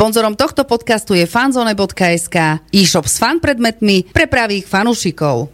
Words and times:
Sponzorom 0.00 0.32
tohto 0.32 0.64
podcastu 0.64 1.12
je 1.12 1.28
fanzone.sk, 1.28 2.64
e-shop 2.72 3.04
s 3.04 3.20
fan 3.20 3.36
predmetmi 3.36 4.08
pre 4.08 4.24
pravých 4.32 4.64
fanúšikov. 4.64 5.52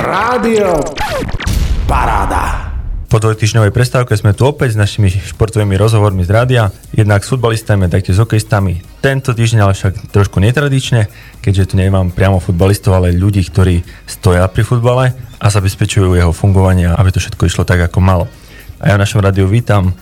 Rádio 0.00 0.80
Paráda. 1.84 2.72
Po 3.12 3.20
dvojtyžňovej 3.20 3.68
prestávke 3.68 4.16
sme 4.16 4.32
tu 4.32 4.48
opäť 4.48 4.72
s 4.72 4.80
našimi 4.80 5.12
športovými 5.12 5.76
rozhovormi 5.76 6.24
z 6.24 6.30
rádia, 6.32 6.72
jednak 6.96 7.20
s 7.20 7.28
futbalistami, 7.28 7.92
taktiež 7.92 8.16
s 8.16 8.24
hokejistami. 8.24 8.80
Tento 9.04 9.36
týždeň 9.36 9.60
ale 9.60 9.76
však 9.76 10.08
trošku 10.08 10.40
netradične, 10.40 11.12
keďže 11.44 11.68
tu 11.68 11.74
nemám 11.76 12.16
priamo 12.16 12.40
futbalistov, 12.40 12.96
ale 12.96 13.12
ľudí, 13.12 13.44
ktorí 13.44 13.84
stoja 14.08 14.48
pri 14.48 14.64
futbale 14.64 15.12
a 15.36 15.52
zabezpečujú 15.52 16.16
jeho 16.16 16.32
fungovanie, 16.32 16.88
aby 16.88 17.12
to 17.12 17.20
všetko 17.20 17.44
išlo 17.44 17.68
tak, 17.68 17.92
ako 17.92 18.00
malo. 18.00 18.24
A 18.80 18.88
ja 18.88 18.96
v 18.96 19.04
našom 19.04 19.20
rádiu 19.20 19.44
vítam 19.52 19.92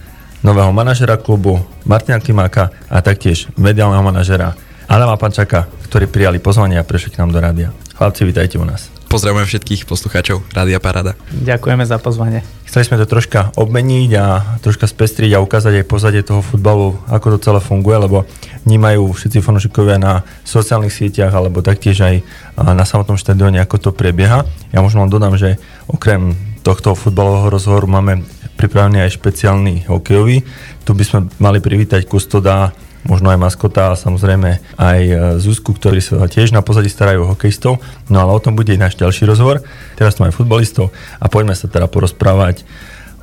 nového 0.41 0.72
manažera 0.72 1.20
klubu 1.20 1.61
Martina 1.84 2.20
Klimáka 2.20 2.72
a 2.89 3.04
taktiež 3.04 3.48
mediálneho 3.61 4.00
manažera 4.00 4.57
Adama 4.89 5.21
Pančaka, 5.21 5.68
ktorí 5.86 6.08
prijali 6.08 6.43
pozvanie 6.43 6.80
a 6.80 6.85
prešli 6.85 7.14
k 7.14 7.21
nám 7.22 7.30
do 7.30 7.39
rádia. 7.39 7.71
Chlapci, 7.94 8.25
vítajte 8.25 8.57
u 8.57 8.64
nás. 8.64 8.89
Pozdravujem 9.11 9.43
všetkých 9.43 9.90
poslucháčov 9.90 10.46
Rádia 10.54 10.79
Parada. 10.79 11.18
Ďakujeme 11.35 11.82
za 11.82 11.99
pozvanie. 11.99 12.46
Chceli 12.63 12.86
sme 12.86 12.96
to 13.03 13.11
troška 13.11 13.50
obmeniť 13.58 14.11
a 14.14 14.26
troška 14.63 14.86
spestriť 14.86 15.35
a 15.35 15.43
ukázať 15.43 15.82
aj 15.82 15.90
pozadie 15.90 16.22
toho 16.22 16.41
futbalu, 16.41 16.94
ako 17.11 17.35
to 17.35 17.38
celé 17.43 17.58
funguje, 17.58 18.07
lebo 18.07 18.22
vnímajú 18.64 19.11
všetci 19.11 19.43
fanúšikovia 19.43 19.99
na 19.99 20.22
sociálnych 20.46 20.94
sieťach 20.94 21.35
alebo 21.35 21.58
taktiež 21.58 22.07
aj 22.07 22.14
na 22.54 22.86
samotnom 22.86 23.18
štadióne, 23.18 23.58
ako 23.58 23.77
to 23.82 23.91
prebieha. 23.91 24.46
Ja 24.71 24.79
možno 24.79 25.02
len 25.02 25.11
dodám, 25.11 25.35
že 25.35 25.58
okrem 25.91 26.38
tohto 26.63 26.94
futbalového 26.94 27.50
rozhovoru 27.50 27.91
máme 27.91 28.22
pripravený 28.59 29.04
aj 29.04 29.17
špeciálny 29.21 29.90
hokejový. 29.90 30.43
Tu 30.82 30.91
by 30.91 31.04
sme 31.07 31.18
mali 31.39 31.58
privítať 31.63 32.06
kustoda 32.06 32.75
možno 33.05 33.33
aj 33.33 33.41
maskota 33.41 33.92
a 33.92 33.98
samozrejme 33.98 34.61
aj 34.77 35.00
e, 35.00 35.14
Zuzku, 35.41 35.72
ktorí 35.72 36.05
sa 36.05 36.28
tiež 36.28 36.53
na 36.53 36.61
pozadí 36.61 36.92
starajú 36.92 37.24
o 37.24 37.30
hokejistov. 37.33 37.80
No 38.12 38.20
ale 38.20 38.36
o 38.36 38.42
tom 38.42 38.56
bude 38.56 38.77
náš 38.77 39.00
ďalší 39.00 39.24
rozhovor. 39.24 39.64
Teraz 39.97 40.16
tu 40.16 40.24
máme 40.24 40.36
futbalistov 40.36 40.92
a 41.16 41.27
poďme 41.33 41.56
sa 41.56 41.70
teda 41.70 41.89
porozprávať 41.89 42.69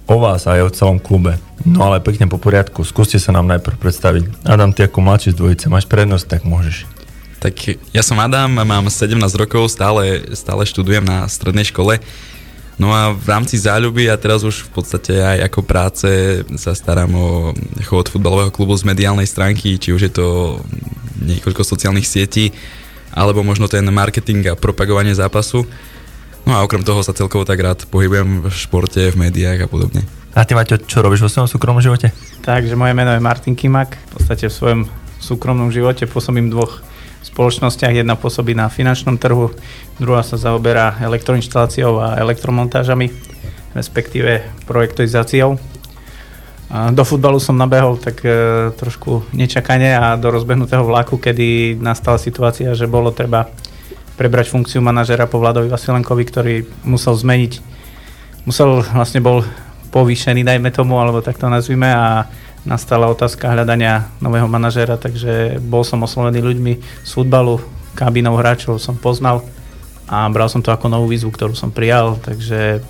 o 0.07 0.17
vás 0.17 0.47
aj 0.49 0.59
o 0.65 0.73
celom 0.73 0.97
klube. 0.97 1.37
No 1.67 1.83
ale 1.91 2.01
pekne 2.01 2.31
po 2.31 2.39
poriadku, 2.39 2.81
skúste 2.87 3.19
sa 3.19 3.35
nám 3.35 3.45
najprv 3.51 3.75
predstaviť. 3.77 4.23
Adam, 4.47 4.71
ty 4.71 4.87
ako 4.87 5.03
mladší 5.03 5.35
z 5.35 5.39
dvojice, 5.39 5.65
máš 5.67 5.85
prednosť, 5.85 6.25
tak 6.25 6.41
môžeš. 6.47 6.87
Tak 7.37 7.53
ja 7.93 8.01
som 8.01 8.17
Adam, 8.17 8.49
mám 8.49 8.89
17 8.89 9.13
rokov, 9.37 9.69
stále, 9.69 10.33
stále 10.33 10.65
študujem 10.65 11.05
na 11.05 11.29
strednej 11.29 11.69
škole. 11.69 12.01
No 12.77 12.93
a 12.93 13.09
v 13.09 13.25
rámci 13.25 13.57
záľuby 13.57 14.05
a 14.05 14.21
teraz 14.21 14.45
už 14.45 14.69
v 14.69 14.81
podstate 14.81 15.17
aj 15.17 15.49
ako 15.49 15.59
práce 15.65 16.09
sa 16.61 16.77
starám 16.77 17.09
o 17.17 17.27
chod 17.89 18.05
futbalového 18.05 18.53
klubu 18.53 18.77
z 18.77 18.85
mediálnej 18.85 19.25
stránky, 19.25 19.81
či 19.81 19.89
už 19.89 20.01
je 20.05 20.13
to 20.13 20.27
niekoľko 21.25 21.65
sociálnych 21.65 22.05
sietí, 22.05 22.53
alebo 23.17 23.41
možno 23.41 23.65
ten 23.65 23.81
marketing 23.89 24.53
a 24.53 24.53
propagovanie 24.53 25.17
zápasu. 25.17 25.65
No 26.45 26.53
a 26.53 26.61
okrem 26.61 26.85
toho 26.85 27.01
sa 27.01 27.17
celkovo 27.17 27.49
tak 27.49 27.57
rád 27.59 27.89
pohybujem 27.89 28.45
v 28.45 28.53
športe, 28.53 29.01
v 29.09 29.19
médiách 29.25 29.65
a 29.65 29.67
podobne. 29.67 30.05
A 30.37 30.45
ty 30.45 30.53
Maťo, 30.53 30.77
čo 30.77 31.01
robíš 31.01 31.25
vo 31.25 31.33
svojom 31.33 31.49
súkromnom 31.49 31.81
živote? 31.81 32.13
Takže 32.45 32.77
moje 32.77 32.93
meno 32.93 33.09
je 33.09 33.25
Martin 33.25 33.57
Kimak. 33.57 33.97
V 34.13 34.21
podstate 34.21 34.47
v 34.47 34.53
svojom 34.53 34.81
súkromnom 35.17 35.73
živote 35.73 36.05
pôsobím 36.05 36.53
dvoch 36.53 36.85
spoločnostiach. 37.27 37.93
Jedna 37.93 38.15
pôsobí 38.15 38.55
na 38.55 38.71
finančnom 38.71 39.19
trhu, 39.19 39.51
druhá 39.99 40.23
sa 40.23 40.39
zaoberá 40.39 40.95
elektroinštaláciou 41.03 41.99
a 41.99 42.07
elektromontážami, 42.23 43.11
respektíve 43.75 44.47
projektoizáciou. 44.65 45.59
Do 46.67 47.03
futbalu 47.07 47.39
som 47.39 47.55
nabehol 47.55 47.95
tak 47.95 48.27
e, 48.27 48.31
trošku 48.75 49.31
nečakane 49.31 49.95
a 49.95 50.19
do 50.19 50.27
rozbehnutého 50.27 50.83
vlaku, 50.83 51.15
kedy 51.15 51.79
nastala 51.79 52.19
situácia, 52.19 52.75
že 52.75 52.91
bolo 52.91 53.15
treba 53.15 53.47
prebrať 54.19 54.51
funkciu 54.51 54.83
manažera 54.83 55.31
po 55.31 55.39
Vladovi 55.39 55.71
Vasilenkovi, 55.71 56.23
ktorý 56.27 56.55
musel 56.83 57.15
zmeniť, 57.15 57.53
musel 58.43 58.83
vlastne 58.83 59.23
bol 59.23 59.47
povýšený, 59.95 60.43
dajme 60.43 60.67
tomu, 60.75 60.99
alebo 60.99 61.23
tak 61.23 61.39
to 61.39 61.47
nazvime 61.47 61.87
a 61.87 62.27
nastala 62.67 63.07
otázka 63.07 63.47
hľadania 63.47 64.11
nového 64.19 64.45
manažéra, 64.51 64.99
takže 64.99 65.63
bol 65.63 65.87
som 65.87 66.03
oslovený 66.03 66.43
ľuďmi 66.43 66.73
z 67.07 67.11
futbalu, 67.15 67.63
kabinov 67.95 68.37
hráčov 68.43 68.77
som 68.77 68.99
poznal 68.99 69.41
a 70.05 70.27
bral 70.27 70.51
som 70.51 70.59
to 70.59 70.69
ako 70.69 70.91
novú 70.91 71.07
výzvu, 71.07 71.31
ktorú 71.31 71.55
som 71.55 71.71
prijal, 71.71 72.19
takže 72.19 72.83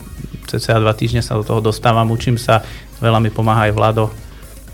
cca 0.49 0.81
dva 0.81 0.97
týždne 0.97 1.21
sa 1.21 1.38
do 1.38 1.45
toho 1.45 1.61
dostávam, 1.61 2.09
učím 2.09 2.41
sa, 2.41 2.65
veľa 2.97 3.21
mi 3.21 3.29
pomáha 3.29 3.69
aj 3.69 3.73
Vlado, 3.77 4.05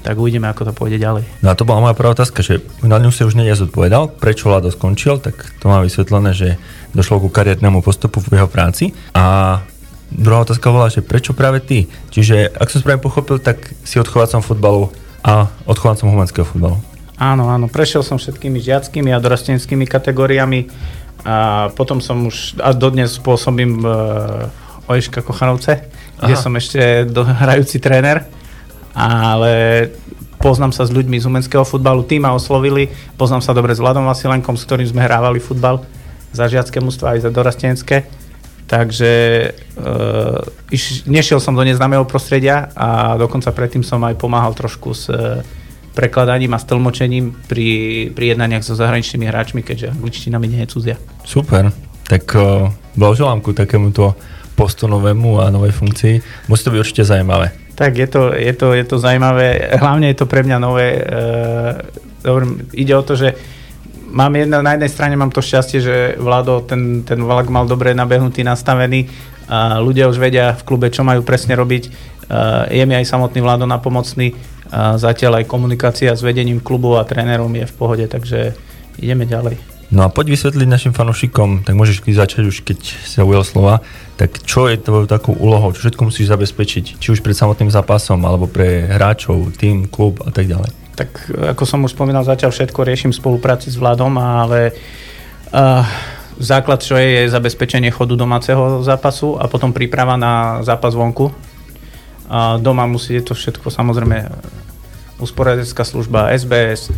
tak 0.03 0.19
uvidíme, 0.19 0.51
ako 0.51 0.67
to 0.67 0.73
pôjde 0.75 0.99
ďalej. 0.99 1.23
No 1.39 1.51
a 1.51 1.55
to 1.55 1.63
bola 1.63 1.79
moja 1.79 1.95
prvá 1.95 2.11
otázka, 2.11 2.43
že 2.43 2.59
na 2.83 2.99
ňu 2.99 3.11
si 3.11 3.23
už 3.23 3.39
nie 3.39 3.47
zodpovedal, 3.55 4.11
prečo 4.19 4.51
Vlado 4.51 4.67
skončil, 4.71 5.19
tak 5.23 5.35
to 5.63 5.71
má 5.71 5.79
vysvetlené, 5.79 6.35
že 6.35 6.59
došlo 6.91 7.23
ku 7.23 7.29
kariérnemu 7.31 7.79
postupu 7.79 8.19
v 8.19 8.39
jeho 8.39 8.51
práci 8.51 8.91
a 9.15 9.59
druhá 10.13 10.45
otázka 10.45 10.69
bola, 10.69 10.93
že 10.93 11.01
prečo 11.01 11.33
práve 11.33 11.59
ty? 11.59 11.89
Čiže, 12.13 12.53
ak 12.53 12.69
som 12.69 12.79
správne 12.79 13.01
pochopil, 13.01 13.41
tak 13.41 13.73
si 13.83 13.97
odchovancom 13.97 14.45
futbalu 14.45 14.93
a 15.25 15.49
odchovancom 15.65 16.13
humanského 16.13 16.45
futbalu. 16.45 16.77
Áno, 17.17 17.49
áno, 17.49 17.69
prešiel 17.69 18.01
som 18.01 18.17
všetkými 18.17 18.59
žiackými 18.59 19.13
a 19.13 19.21
dorastenskými 19.21 19.85
kategóriami 19.87 20.67
a 21.23 21.69
potom 21.71 22.03
som 22.03 22.27
už, 22.27 22.59
a 22.59 22.75
dodnes 22.75 23.15
pôsobím 23.21 23.79
v 23.79 23.87
Ojška 24.91 25.23
Kochanovce, 25.23 25.79
Aha. 25.79 26.27
kde 26.27 26.35
som 26.35 26.51
ešte 26.57 27.07
hrajúci 27.15 27.79
tréner, 27.79 28.27
ale 28.91 29.87
poznám 30.43 30.75
sa 30.75 30.83
s 30.83 30.91
ľuďmi 30.91 31.15
z 31.23 31.25
umenského 31.29 31.63
futbalu, 31.63 32.03
tí 32.03 32.19
ma 32.19 32.35
oslovili, 32.35 32.91
poznám 33.15 33.39
sa 33.39 33.55
dobre 33.55 33.71
s 33.71 33.79
Vladom 33.79 34.03
Vasilenkom, 34.03 34.59
s 34.59 34.67
ktorým 34.67 34.89
sme 34.91 35.07
hrávali 35.07 35.39
futbal 35.39 35.79
za 36.35 36.51
žiacké 36.51 36.83
mústva 36.83 37.15
aj 37.15 37.23
za 37.23 37.31
dorastenské 37.31 38.03
Takže 38.73 39.13
uh, 39.77 40.41
iš, 40.73 41.05
nešiel 41.05 41.37
som 41.37 41.53
do 41.53 41.61
neznámeho 41.61 42.09
prostredia 42.09 42.73
a 42.73 43.13
dokonca 43.21 43.53
predtým 43.53 43.85
som 43.85 44.01
aj 44.01 44.17
pomáhal 44.17 44.57
trošku 44.57 44.97
s 44.97 45.13
uh, 45.13 45.45
prekladaním 45.93 46.57
a 46.57 46.59
stlmočením 46.59 47.37
pri, 47.45 48.09
pri 48.17 48.33
jednaniach 48.33 48.65
so 48.65 48.73
zahraničnými 48.73 49.29
hráčmi, 49.29 49.61
keďže 49.61 49.93
angličtina 49.93 50.41
mi 50.41 50.49
nie 50.49 50.65
je 50.65 50.73
cudzia. 50.73 50.97
Super, 51.21 51.69
tak 52.09 52.25
uh, 52.33 52.73
blahoželám 52.97 53.45
ku 53.45 53.53
takémuto 53.53 54.17
postu 54.57 54.89
novému 54.89 55.37
a 55.37 55.53
novej 55.53 55.77
funkcii. 55.77 56.49
Musí 56.49 56.65
to 56.65 56.73
byť 56.73 56.81
určite 56.81 57.03
zaujímavé. 57.05 57.53
Tak 57.77 57.93
je 57.93 58.07
to, 58.09 58.33
je 58.33 58.53
to, 58.57 58.73
je 58.73 58.85
to 58.89 58.97
zaujímavé, 58.97 59.69
hlavne 59.77 60.09
je 60.09 60.17
to 60.17 60.25
pre 60.25 60.41
mňa 60.41 60.57
nové. 60.57 60.97
Uh, 62.25 62.73
ide 62.73 62.97
o 62.97 63.05
to, 63.05 63.13
že 63.13 63.37
mám 64.13 64.31
jedna, 64.37 64.61
na 64.61 64.77
jednej 64.77 64.93
strane 64.93 65.17
mám 65.17 65.33
to 65.33 65.41
šťastie, 65.41 65.81
že 65.81 65.95
Vlado 66.21 66.61
ten, 66.61 67.01
ten 67.01 67.17
vlak 67.19 67.49
mal 67.49 67.65
dobre 67.65 67.97
nabehnutý, 67.97 68.45
nastavený 68.45 69.09
a 69.49 69.81
ľudia 69.81 70.07
už 70.07 70.21
vedia 70.21 70.55
v 70.55 70.63
klube, 70.63 70.87
čo 70.93 71.03
majú 71.03 71.25
presne 71.25 71.57
robiť. 71.57 71.83
Je 72.71 72.83
mi 72.85 72.93
aj 72.95 73.09
samotný 73.09 73.43
Vlado 73.43 73.67
napomocný, 73.67 74.37
a 74.73 74.97
zatiaľ 74.97 75.43
aj 75.43 75.49
komunikácia 75.49 76.15
s 76.15 76.25
vedením 76.25 76.57
klubu 76.57 76.97
a 76.97 77.05
trénerom 77.05 77.51
je 77.53 77.65
v 77.67 77.77
pohode, 77.77 78.05
takže 78.09 78.57
ideme 78.97 79.27
ďalej. 79.27 79.59
No 79.93 80.01
a 80.01 80.09
poď 80.09 80.33
vysvetliť 80.33 80.65
našim 80.65 80.93
fanúšikom, 80.97 81.69
tak 81.69 81.77
môžeš 81.77 82.01
začať 82.01 82.49
už, 82.49 82.65
keď 82.65 82.79
sa 83.05 83.21
ujel 83.21 83.45
slova, 83.45 83.85
tak 84.17 84.41
čo 84.41 84.65
je 84.65 84.81
tvojou 84.81 85.05
takou 85.05 85.37
úlohou, 85.37 85.69
čo 85.69 85.85
všetko 85.85 86.09
musíš 86.09 86.33
zabezpečiť, 86.33 86.97
či 86.97 87.07
už 87.13 87.21
pred 87.21 87.37
samotným 87.37 87.69
zápasom, 87.69 88.17
alebo 88.25 88.49
pre 88.49 88.89
hráčov, 88.89 89.53
tým, 89.53 89.85
klub 89.85 90.25
a 90.25 90.33
tak 90.33 90.49
ďalej. 90.49 90.82
Tak 90.93 91.09
ako 91.57 91.63
som 91.65 91.81
už 91.81 91.97
spomínal, 91.97 92.21
zatiaľ 92.21 92.53
všetko 92.53 92.85
riešim 92.85 93.11
v 93.11 93.19
spolupráci 93.19 93.73
s 93.73 93.81
vládom, 93.81 94.13
ale 94.21 94.77
uh, 95.49 95.81
základ, 96.37 96.85
čo 96.85 96.93
je, 97.01 97.25
je 97.25 97.33
zabezpečenie 97.33 97.89
chodu 97.89 98.13
domáceho 98.13 98.85
zápasu 98.85 99.37
a 99.41 99.49
potom 99.49 99.73
príprava 99.73 100.13
na 100.17 100.61
zápas 100.61 100.93
vonku. 100.93 101.33
Uh, 102.29 102.61
doma 102.61 102.85
musí 102.85 103.17
to 103.25 103.33
všetko 103.33 103.73
samozrejme 103.73 104.29
usporiadecká 105.17 105.81
služba, 105.81 106.33
SBS, 106.33 106.93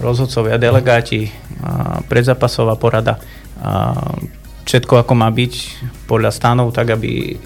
rozhodcovia, 0.00 0.56
delegáti, 0.56 1.28
uh, 1.28 2.00
predzápasová 2.08 2.80
porada. 2.80 3.20
Uh, 3.60 4.24
všetko 4.64 5.04
ako 5.04 5.12
má 5.12 5.28
byť 5.28 5.54
podľa 6.08 6.32
stanov, 6.32 6.72
tak 6.72 6.96
aby 6.96 7.36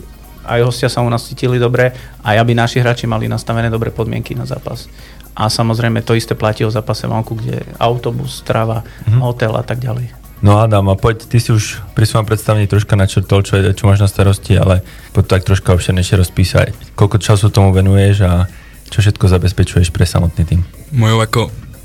aj 0.49 0.61
hostia 0.65 0.89
sa 0.89 1.05
u 1.05 1.09
nás 1.13 1.29
cítili 1.29 1.61
dobre 1.61 1.93
a 2.25 2.29
aby 2.41 2.57
naši 2.57 2.81
hráči 2.81 3.05
mali 3.05 3.29
nastavené 3.29 3.69
dobré 3.69 3.93
podmienky 3.93 4.33
na 4.33 4.49
zápas. 4.49 4.89
A 5.39 5.47
samozrejme 5.47 6.03
to 6.03 6.19
isté 6.19 6.35
platí 6.35 6.67
o 6.67 6.73
zápase 6.73 7.07
vonku, 7.07 7.39
kde 7.39 7.63
autobus, 7.79 8.43
strava, 8.43 8.83
mm-hmm. 8.83 9.21
hotel 9.23 9.55
a 9.55 9.63
tak 9.63 9.79
ďalej. 9.79 10.11
No 10.39 10.59
Adam, 10.63 10.87
a 10.91 10.95
poď, 10.95 11.27
ty 11.27 11.43
si 11.43 11.51
už 11.51 11.83
pri 11.99 12.07
svojom 12.07 12.27
predstavení 12.27 12.71
troška 12.71 12.95
načrtol, 12.95 13.43
čo, 13.43 13.59
je, 13.59 13.75
čo 13.75 13.91
máš 13.91 14.03
na 14.03 14.09
starosti, 14.11 14.55
ale 14.55 14.87
poď 15.11 15.39
tak 15.39 15.43
troška 15.47 15.75
obširnejšie 15.75 16.15
rozpísať. 16.15 16.95
Koľko 16.95 17.19
času 17.19 17.51
tomu 17.51 17.75
venuješ 17.75 18.23
a 18.23 18.47
čo 18.87 19.03
všetko 19.03 19.27
zabezpečuješ 19.27 19.91
pre 19.91 20.07
samotný 20.07 20.43
tým? 20.47 20.61
Mojou 20.95 21.19
ako 21.23 21.41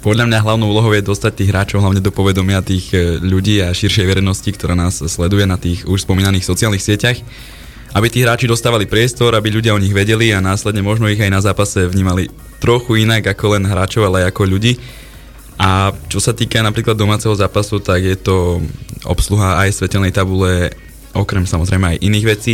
podľa 0.06 0.30
mňa 0.30 0.44
hlavnou 0.44 0.68
úlohou 0.70 0.92
je 0.94 1.02
dostať 1.02 1.32
tých 1.34 1.50
hráčov 1.50 1.80
hlavne 1.82 2.04
do 2.04 2.12
povedomia 2.12 2.60
tých 2.60 2.92
e, 2.92 3.18
ľudí 3.24 3.64
a 3.64 3.72
širšej 3.72 4.06
verejnosti, 4.06 4.50
ktorá 4.52 4.76
nás 4.76 5.00
sleduje 5.00 5.48
na 5.48 5.56
tých 5.56 5.88
už 5.88 6.04
spomínaných 6.04 6.44
sociálnych 6.44 6.84
sieťach 6.84 7.24
aby 7.94 8.08
tí 8.10 8.26
hráči 8.26 8.50
dostávali 8.50 8.90
priestor, 8.90 9.38
aby 9.38 9.54
ľudia 9.54 9.78
o 9.78 9.82
nich 9.82 9.94
vedeli 9.94 10.34
a 10.34 10.42
následne 10.42 10.82
možno 10.82 11.06
ich 11.06 11.22
aj 11.22 11.30
na 11.30 11.42
zápase 11.42 11.86
vnímali 11.86 12.34
trochu 12.58 13.06
inak 13.06 13.22
ako 13.38 13.58
len 13.58 13.70
hráčov, 13.70 14.10
ale 14.10 14.26
aj 14.26 14.34
ako 14.34 14.42
ľudí. 14.50 14.74
A 15.62 15.94
čo 16.10 16.18
sa 16.18 16.34
týka 16.34 16.66
napríklad 16.66 16.98
domáceho 16.98 17.38
zápasu, 17.38 17.78
tak 17.78 18.02
je 18.02 18.18
to 18.18 18.66
obsluha 19.06 19.62
aj 19.62 19.78
svetelnej 19.78 20.10
tabule, 20.10 20.74
okrem 21.14 21.46
samozrejme 21.46 21.94
aj 21.94 22.02
iných 22.02 22.26
vecí. 22.26 22.54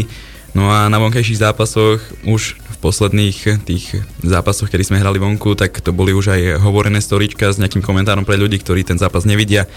No 0.52 0.68
a 0.68 0.90
na 0.92 1.00
vonkajších 1.00 1.46
zápasoch 1.46 2.02
už 2.26 2.58
v 2.58 2.78
posledných 2.82 3.64
tých 3.64 4.02
zápasoch, 4.26 4.68
kedy 4.68 4.84
sme 4.92 5.00
hrali 5.00 5.22
vonku, 5.22 5.56
tak 5.56 5.78
to 5.80 5.96
boli 5.96 6.12
už 6.12 6.36
aj 6.36 6.42
hovorené 6.60 7.00
storička 7.00 7.54
s 7.54 7.62
nejakým 7.62 7.86
komentárom 7.86 8.28
pre 8.28 8.36
ľudí, 8.36 8.60
ktorí 8.60 8.84
ten 8.84 8.98
zápas 9.00 9.24
nevidia. 9.24 9.70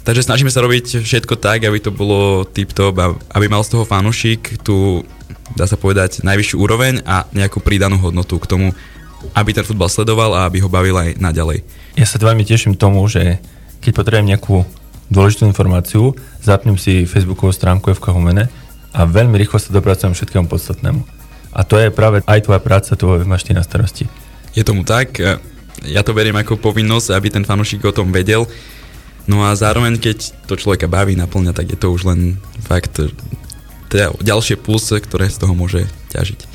Takže 0.00 0.26
snažíme 0.26 0.48
sa 0.48 0.64
robiť 0.64 1.04
všetko 1.04 1.36
tak, 1.36 1.62
aby 1.68 1.76
to 1.76 1.92
bolo 1.92 2.48
tip-top, 2.48 3.20
aby 3.36 3.46
mal 3.46 3.60
z 3.60 3.76
toho 3.76 3.84
fanúšik 3.84 4.64
tú, 4.64 5.04
dá 5.54 5.68
sa 5.68 5.76
povedať, 5.76 6.24
najvyššiu 6.24 6.56
úroveň 6.56 7.04
a 7.04 7.28
nejakú 7.36 7.60
pridanú 7.60 8.00
hodnotu 8.00 8.40
k 8.40 8.48
tomu, 8.48 8.66
aby 9.36 9.52
ten 9.52 9.66
futbal 9.66 9.92
sledoval 9.92 10.32
a 10.32 10.48
aby 10.48 10.64
ho 10.64 10.72
bavil 10.72 10.96
aj 10.96 11.20
naďalej. 11.20 11.60
Ja 12.00 12.08
sa 12.08 12.16
veľmi 12.16 12.48
teším 12.48 12.80
tomu, 12.80 13.04
že 13.12 13.44
keď 13.84 13.92
potrebujem 13.92 14.32
nejakú 14.32 14.64
dôležitú 15.12 15.44
informáciu, 15.44 16.16
zapnem 16.40 16.80
si 16.80 17.04
facebookovú 17.04 17.52
stránku 17.52 17.92
FK 17.92 18.16
Humene 18.16 18.48
a 18.96 19.04
veľmi 19.04 19.36
rýchlo 19.36 19.60
sa 19.60 19.74
dopracujem 19.74 20.16
všetkému 20.16 20.48
podstatnému. 20.48 21.02
A 21.50 21.60
to 21.66 21.76
je 21.76 21.90
práve 21.90 22.22
aj 22.24 22.46
tvoja 22.46 22.62
práca, 22.62 22.94
to 22.94 23.20
máš 23.26 23.44
ty 23.44 23.52
na 23.52 23.66
starosti. 23.66 24.06
Je 24.54 24.62
tomu 24.62 24.86
tak, 24.86 25.18
ja 25.84 26.00
to 26.06 26.14
beriem 26.14 26.38
ako 26.38 26.56
povinnosť, 26.56 27.12
aby 27.12 27.28
ten 27.28 27.44
fanúšik 27.44 27.84
o 27.84 27.92
tom 27.92 28.14
vedel. 28.14 28.46
No 29.28 29.44
a 29.44 29.52
zároveň, 29.56 30.00
keď 30.00 30.32
to 30.48 30.56
človeka 30.56 30.88
baví, 30.88 31.16
naplňa, 31.16 31.52
tak 31.52 31.72
je 31.72 31.78
to 31.78 31.92
už 31.92 32.08
len 32.08 32.40
fakt 32.64 33.00
teda 33.90 34.14
ďalšie 34.22 34.56
plus, 34.56 34.94
ktoré 34.94 35.26
z 35.26 35.42
toho 35.42 35.52
môže 35.52 35.84
ťažiť. 36.14 36.46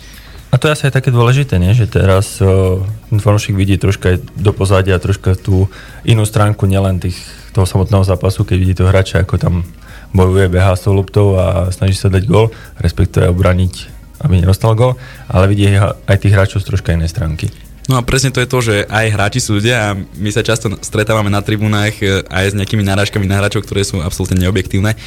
A 0.50 0.56
to 0.56 0.72
je 0.72 0.76
asi 0.80 0.88
aj 0.88 1.04
také 1.04 1.12
dôležité, 1.12 1.60
nie? 1.60 1.76
že 1.76 1.84
teraz 1.84 2.40
ten 2.40 3.20
fanúšik 3.20 3.60
vidí 3.60 3.76
troška 3.76 4.16
aj 4.16 4.18
do 4.40 4.56
pozadia, 4.56 5.04
troška 5.04 5.36
tú 5.36 5.68
inú 6.08 6.24
stránku, 6.24 6.64
nielen 6.64 7.04
tých, 7.04 7.20
toho 7.52 7.68
samotného 7.68 8.08
zápasu, 8.08 8.48
keď 8.48 8.56
vidí 8.56 8.72
toho 8.72 8.88
hráča, 8.88 9.20
ako 9.20 9.36
tam 9.36 9.68
bojuje, 10.16 10.48
behá 10.48 10.72
s 10.80 10.88
tou 10.88 10.96
loptou 10.96 11.36
a 11.36 11.76
snaží 11.76 12.00
sa 12.00 12.08
dať 12.08 12.24
gol, 12.24 12.56
respektíve 12.80 13.28
obraniť, 13.36 13.74
aby 14.24 14.40
nedostal 14.40 14.80
gol, 14.80 14.96
ale 15.28 15.52
vidí 15.52 15.76
aj 15.76 16.18
tých 16.24 16.32
hráčov 16.32 16.64
z 16.64 16.72
troška 16.72 16.96
inej 16.96 17.12
stránky. 17.12 17.52
No 17.86 18.02
a 18.02 18.02
presne 18.02 18.34
to 18.34 18.42
je 18.42 18.50
to, 18.50 18.60
že 18.66 18.76
aj 18.90 19.14
hráči 19.14 19.40
sú 19.42 19.62
ľudia 19.62 19.78
a 19.78 19.98
my 19.98 20.30
sa 20.34 20.42
často 20.42 20.74
stretávame 20.82 21.30
na 21.30 21.46
tribunách 21.46 22.02
e, 22.02 22.26
aj 22.26 22.46
s 22.54 22.58
nejakými 22.58 22.82
narážkami 22.82 23.30
na 23.30 23.38
hráčov, 23.38 23.62
ktoré 23.62 23.86
sú 23.86 24.02
absolútne 24.02 24.42
neobjektívne 24.42 24.98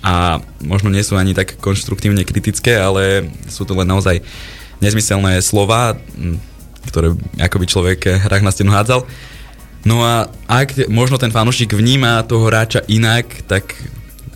a 0.00 0.38
možno 0.62 0.88
nie 0.94 1.02
sú 1.02 1.18
ani 1.18 1.34
tak 1.34 1.58
konštruktívne 1.58 2.22
kritické, 2.22 2.78
ale 2.78 3.28
sú 3.50 3.66
to 3.66 3.74
len 3.74 3.90
naozaj 3.90 4.22
nezmyselné 4.80 5.42
slova, 5.44 5.98
ktoré 6.88 7.12
ako 7.36 7.56
by 7.60 7.66
človek 7.68 8.00
hrách 8.24 8.46
na 8.46 8.54
stenu 8.54 8.72
hádzal. 8.72 9.04
No 9.84 10.04
a 10.04 10.30
ak 10.48 10.88
možno 10.88 11.18
ten 11.20 11.32
fanúšik 11.32 11.72
vníma 11.72 12.24
toho 12.24 12.48
hráča 12.48 12.84
inak, 12.88 13.44
tak 13.44 13.76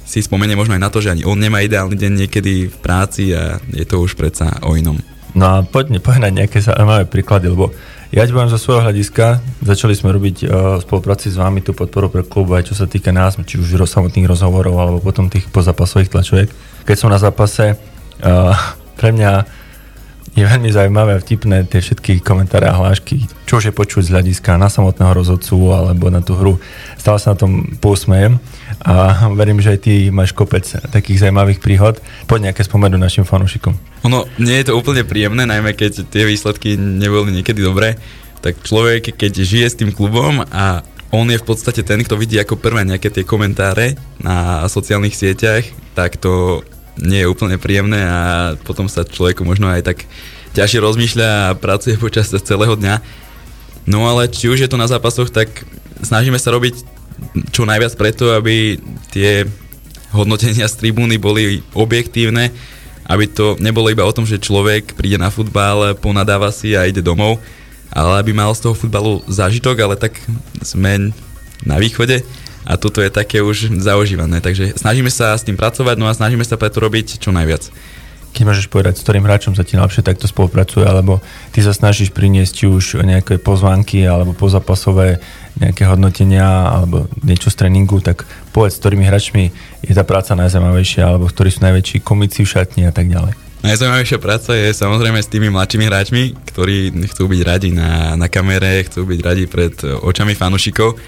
si 0.05 0.21
spomenie 0.21 0.57
možno 0.57 0.77
aj 0.77 0.83
na 0.85 0.93
to, 0.93 1.01
že 1.01 1.13
ani 1.17 1.25
on 1.25 1.41
nemá 1.41 1.65
ideálny 1.65 1.97
deň 1.97 2.13
niekedy 2.27 2.69
v 2.69 2.77
práci 2.83 3.33
a 3.33 3.57
je 3.73 3.85
to 3.89 4.05
už 4.05 4.17
predsa 4.21 4.53
o 4.61 4.77
inom. 4.77 5.01
No 5.35 5.45
a 5.51 5.55
poďme 5.67 5.99
povedať 5.99 6.31
nejaké 6.31 6.63
zaujímavé 6.63 7.11
príklady, 7.11 7.51
lebo 7.51 7.75
ja 8.15 8.23
ti 8.23 8.31
poviem 8.31 8.55
zo 8.55 8.63
svojho 8.63 8.87
hľadiska, 8.87 9.43
začali 9.67 9.91
sme 9.99 10.15
robiť 10.15 10.37
uh, 10.47 10.79
spolupráci 10.79 11.35
s 11.35 11.35
vami 11.35 11.59
tú 11.59 11.75
podporu 11.75 12.07
pre 12.07 12.23
klub, 12.23 12.55
aj 12.55 12.71
čo 12.71 12.79
sa 12.79 12.87
týka 12.87 13.11
nás, 13.11 13.35
či 13.43 13.59
už 13.59 13.75
samotných 13.75 14.31
rozhovorov, 14.31 14.79
alebo 14.79 14.99
potom 15.03 15.27
tých 15.27 15.51
pozapasových 15.51 16.15
tlačoviek. 16.15 16.51
Keď 16.87 16.97
som 16.97 17.11
na 17.11 17.19
zápase, 17.19 17.75
uh, 17.75 18.55
pre 19.03 19.11
mňa 19.11 19.65
je 20.35 20.43
veľmi 20.43 20.71
zaujímavé 20.71 21.15
a 21.15 21.23
vtipné 21.23 21.63
tie 21.71 21.79
všetky 21.79 22.19
komentáre 22.23 22.67
a 22.67 22.75
hlášky, 22.75 23.27
čo 23.47 23.63
je 23.63 23.71
počuť 23.71 24.11
z 24.11 24.13
hľadiska 24.19 24.59
na 24.59 24.67
samotného 24.67 25.15
rozhodcu 25.15 25.55
alebo 25.71 26.11
na 26.11 26.23
tú 26.27 26.35
hru. 26.35 26.59
Stále 26.99 27.23
sa 27.23 27.35
na 27.35 27.39
tom 27.39 27.79
pousmejem 27.79 28.43
a 28.81 29.29
verím, 29.37 29.63
že 29.63 29.77
aj 29.77 29.81
ty 29.85 29.95
máš 30.09 30.35
kopec 30.35 30.65
takých 30.91 31.27
zaujímavých 31.27 31.63
príhod. 31.63 32.01
Poď 32.27 32.51
nejaké 32.51 32.67
spomenúť 32.67 33.01
našim 33.01 33.25
fanúšikom. 33.29 33.77
Ono, 34.09 34.27
nie 34.41 34.59
je 34.61 34.73
to 34.73 34.79
úplne 34.79 35.07
príjemné, 35.07 35.47
najmä 35.47 35.77
keď 35.77 36.09
tie 36.09 36.25
výsledky 36.27 36.75
neboli 36.81 37.31
niekedy 37.31 37.63
dobré, 37.63 38.01
tak 38.45 38.61
človek, 38.61 39.17
keď 39.17 39.33
žije 39.41 39.67
s 39.71 39.79
tým 39.79 39.95
klubom 39.95 40.45
a 40.53 40.85
on 41.15 41.31
je 41.31 41.39
v 41.39 41.47
podstate 41.47 41.87
ten, 41.87 42.03
kto 42.03 42.19
vidí 42.19 42.37
ako 42.37 42.59
prvé 42.59 42.83
nejaké 42.83 43.09
tie 43.09 43.23
komentáre 43.23 43.95
na 44.19 44.67
sociálnych 44.67 45.15
sieťach, 45.15 45.63
tak 45.95 46.19
to 46.19 46.67
nie 46.99 47.23
je 47.23 47.31
úplne 47.31 47.59
príjemné 47.59 48.03
a 48.03 48.21
potom 48.67 48.91
sa 48.91 49.07
človeku 49.07 49.47
možno 49.47 49.71
aj 49.71 49.83
tak 49.87 49.99
ťažšie 50.55 50.79
rozmýšľa 50.83 51.29
a 51.31 51.57
pracuje 51.59 51.99
počas 51.99 52.31
celého 52.31 52.75
dňa. 52.79 52.99
No 53.85 54.07
ale 54.07 54.31
či 54.31 54.51
už 54.51 54.65
je 54.65 54.71
to 54.71 54.81
na 54.81 54.87
zápasoch, 54.87 55.31
tak 55.31 55.51
snažíme 56.03 56.39
sa 56.39 56.55
robiť 56.55 56.94
čo 57.51 57.67
najviac 57.67 57.95
preto, 57.97 58.35
aby 58.35 58.79
tie 59.11 59.45
hodnotenia 60.15 60.71
z 60.71 60.79
tribúny 60.79 61.19
boli 61.19 61.61
objektívne, 61.75 62.55
aby 63.05 63.29
to 63.29 63.59
nebolo 63.61 63.91
iba 63.91 64.07
o 64.07 64.15
tom, 64.15 64.25
že 64.25 64.41
človek 64.41 64.97
príde 64.97 65.21
na 65.21 65.29
futbal, 65.29 65.99
ponadáva 65.99 66.55
si 66.55 66.73
a 66.73 66.89
ide 66.89 67.05
domov, 67.05 67.43
ale 67.93 68.23
aby 68.23 68.33
mal 68.33 68.55
z 68.57 68.65
toho 68.65 68.75
futbalu 68.75 69.21
zážitok, 69.29 69.77
ale 69.85 69.95
tak 69.99 70.17
sme 70.65 71.13
na 71.67 71.77
východe 71.77 72.25
a 72.65 72.81
toto 72.81 73.05
je 73.05 73.13
také 73.13 73.45
už 73.45 73.77
zaužívané. 73.77 74.41
Takže 74.41 74.81
snažíme 74.81 75.13
sa 75.13 75.37
s 75.37 75.45
tým 75.45 75.59
pracovať, 75.59 76.01
no 76.01 76.09
a 76.09 76.17
snažíme 76.17 76.43
sa 76.43 76.57
preto 76.57 76.81
robiť 76.81 77.21
čo 77.21 77.29
najviac. 77.29 77.69
Keď 78.35 78.43
môžeš 78.43 78.67
povedať, 78.67 78.99
s 78.99 79.07
ktorým 79.07 79.23
hráčom 79.23 79.55
sa 79.55 79.63
ti 79.63 79.79
najlepšie 79.79 80.03
takto 80.03 80.27
spolupracuje, 80.27 80.83
alebo 80.83 81.23
ty 81.55 81.63
sa 81.63 81.71
snažíš 81.71 82.11
priniesť 82.11 82.67
už 82.67 82.85
nejaké 83.07 83.39
pozvánky 83.39 84.03
alebo 84.03 84.35
pozapasové 84.35 85.23
nejaké 85.55 85.87
hodnotenia 85.87 86.67
alebo 86.67 87.07
niečo 87.23 87.47
z 87.47 87.63
tréningu, 87.63 88.03
tak 88.03 88.27
povedz, 88.51 88.75
s 88.75 88.83
ktorými 88.83 89.07
hráčmi 89.07 89.55
je 89.87 89.95
tá 89.95 90.03
práca 90.03 90.35
najzaujímavejšia, 90.35 91.07
alebo 91.07 91.31
ktorí 91.31 91.55
sú 91.55 91.63
najväčší 91.63 92.03
komici 92.03 92.43
v 92.43 92.51
šatni 92.59 92.91
a 92.91 92.93
tak 92.93 93.07
ďalej. 93.07 93.39
Najzaujímavejšia 93.63 94.19
práca 94.19 94.51
je 94.53 94.75
samozrejme 94.75 95.23
s 95.23 95.31
tými 95.31 95.49
mladšími 95.55 95.85
hráčmi, 95.87 96.23
ktorí 96.53 96.91
chcú 97.15 97.31
byť 97.31 97.41
radi 97.47 97.71
na, 97.71 98.19
na 98.19 98.27
kamere, 98.27 98.83
chcú 98.91 99.07
byť 99.07 99.21
radi 99.23 99.47
pred 99.47 99.73
očami 100.03 100.35
fanúšikov 100.35 100.99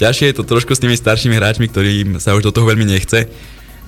ťažšie 0.00 0.32
je 0.32 0.36
to 0.40 0.48
trošku 0.48 0.72
s 0.72 0.80
tými 0.80 0.96
staršími 0.96 1.36
hráčmi, 1.36 1.68
ktorým 1.68 2.16
sa 2.16 2.32
už 2.32 2.48
do 2.48 2.52
toho 2.56 2.64
veľmi 2.64 2.88
nechce. 2.88 3.28